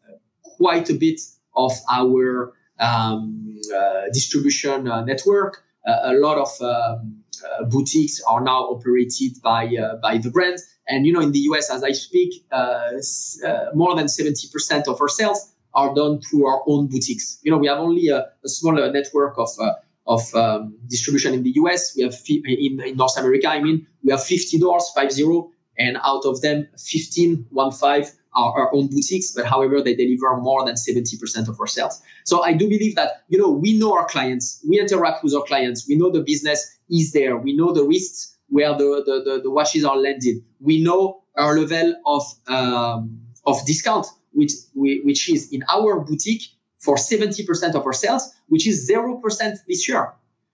[0.42, 1.20] quite a bit
[1.54, 5.64] of our um, uh, distribution uh, network.
[5.86, 7.22] Uh, a lot of um,
[7.68, 9.68] boutiques are now operated by
[10.02, 10.58] by the brand.
[10.88, 12.44] And you know, in the US, as I speak,
[13.74, 17.38] more than 70% of our sales are done through our own boutiques.
[17.42, 19.50] You know, we have only a, a small network of
[20.06, 21.94] of um, distribution in the US.
[21.94, 23.48] We have in, in North America.
[23.48, 28.10] I mean, we have 50 doors, five zero, and out of them, 15, one five
[28.38, 29.32] are our own boutiques.
[29.32, 32.00] But however, they deliver more than 70% of our sales.
[32.24, 35.44] So I do believe that you know we know our clients, we interact with our
[35.44, 36.60] clients, we know the business
[36.90, 40.36] is there, we know the risks where the, the, the, the washes are landed.
[40.60, 46.42] We know our level of, um, of discount, which, we, which is in our boutique
[46.78, 49.20] for 70% of our sales, which is 0%
[49.66, 50.12] this year.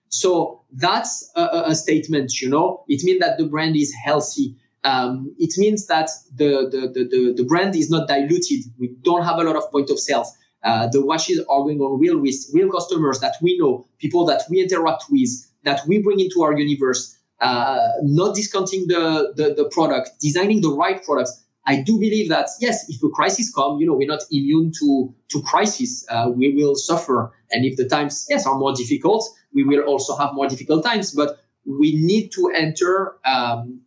[0.09, 4.55] So that's a, a, statement, you know, it means that the brand is healthy.
[4.85, 8.65] Um, it means that the, the, the, the, brand is not diluted.
[8.77, 10.31] We don't have a lot of point of sales.
[10.63, 14.43] Uh, the watches are going on real with real customers that we know, people that
[14.47, 15.29] we interact with,
[15.63, 20.69] that we bring into our universe uh, not discounting the, the, the product, designing the
[20.69, 21.43] right products.
[21.65, 25.13] I do believe that yes, if a crisis comes, you know, we're not immune to
[25.29, 26.05] to crisis.
[26.09, 30.15] Uh, we will suffer, and if the times yes are more difficult, we will also
[30.15, 31.11] have more difficult times.
[31.11, 33.81] But we need to enter um,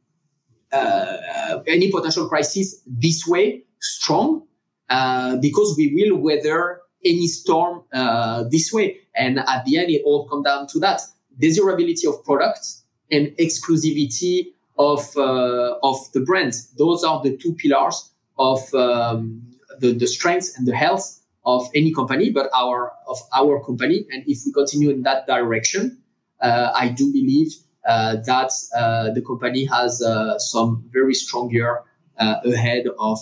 [1.67, 4.43] any potential crisis this way strong,
[4.91, 8.99] uh, because we will weather any storm uh, this way.
[9.15, 11.01] And at the end, it all comes down to that
[11.39, 16.55] desirability of products and exclusivity of uh, of the brand.
[16.77, 19.43] Those are the two pillars of um,
[19.81, 24.07] the the strength and the health of any company, but our of our company.
[24.11, 25.99] And if we continue in that direction,
[26.41, 31.83] uh, I do believe uh, that uh, the company has uh, some very strong year
[32.19, 33.19] uh, ahead of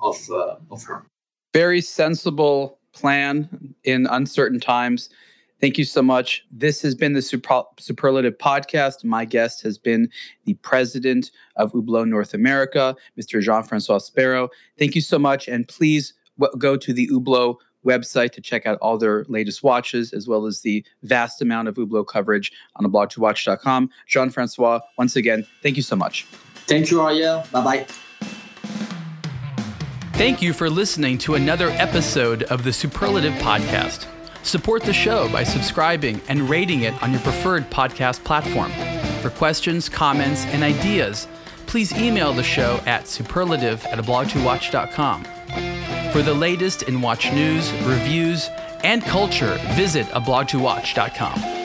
[0.00, 0.16] of
[0.70, 1.04] of her.
[1.52, 5.10] Very sensible plan in uncertain times.
[5.62, 6.44] Thank you so much.
[6.50, 9.04] This has been the Super- Superlative Podcast.
[9.04, 10.10] My guest has been
[10.44, 13.40] the president of Hublot North America, Mr.
[13.40, 14.48] Jean Francois Sberro.
[14.76, 15.46] Thank you so much.
[15.46, 16.14] And please
[16.58, 20.60] go to the Hublot website to check out all their latest watches, as well as
[20.60, 23.90] the vast amount of Hublot coverage on ablog2watch.com.
[24.06, 26.24] Jean Francois, once again, thank you so much.
[26.66, 27.44] Thank you, Ariel.
[27.52, 27.86] Bye bye.
[30.14, 34.06] Thank you for listening to another episode of the Superlative Podcast.
[34.44, 38.70] Support the show by subscribing and rating it on your preferred podcast platform.
[39.22, 41.28] For questions, comments, and ideas,
[41.66, 45.91] please email the show at superlative at ablog2watch.com.
[46.12, 48.50] For the latest in watch news, reviews,
[48.84, 51.61] and culture, visit a blog to watch.com.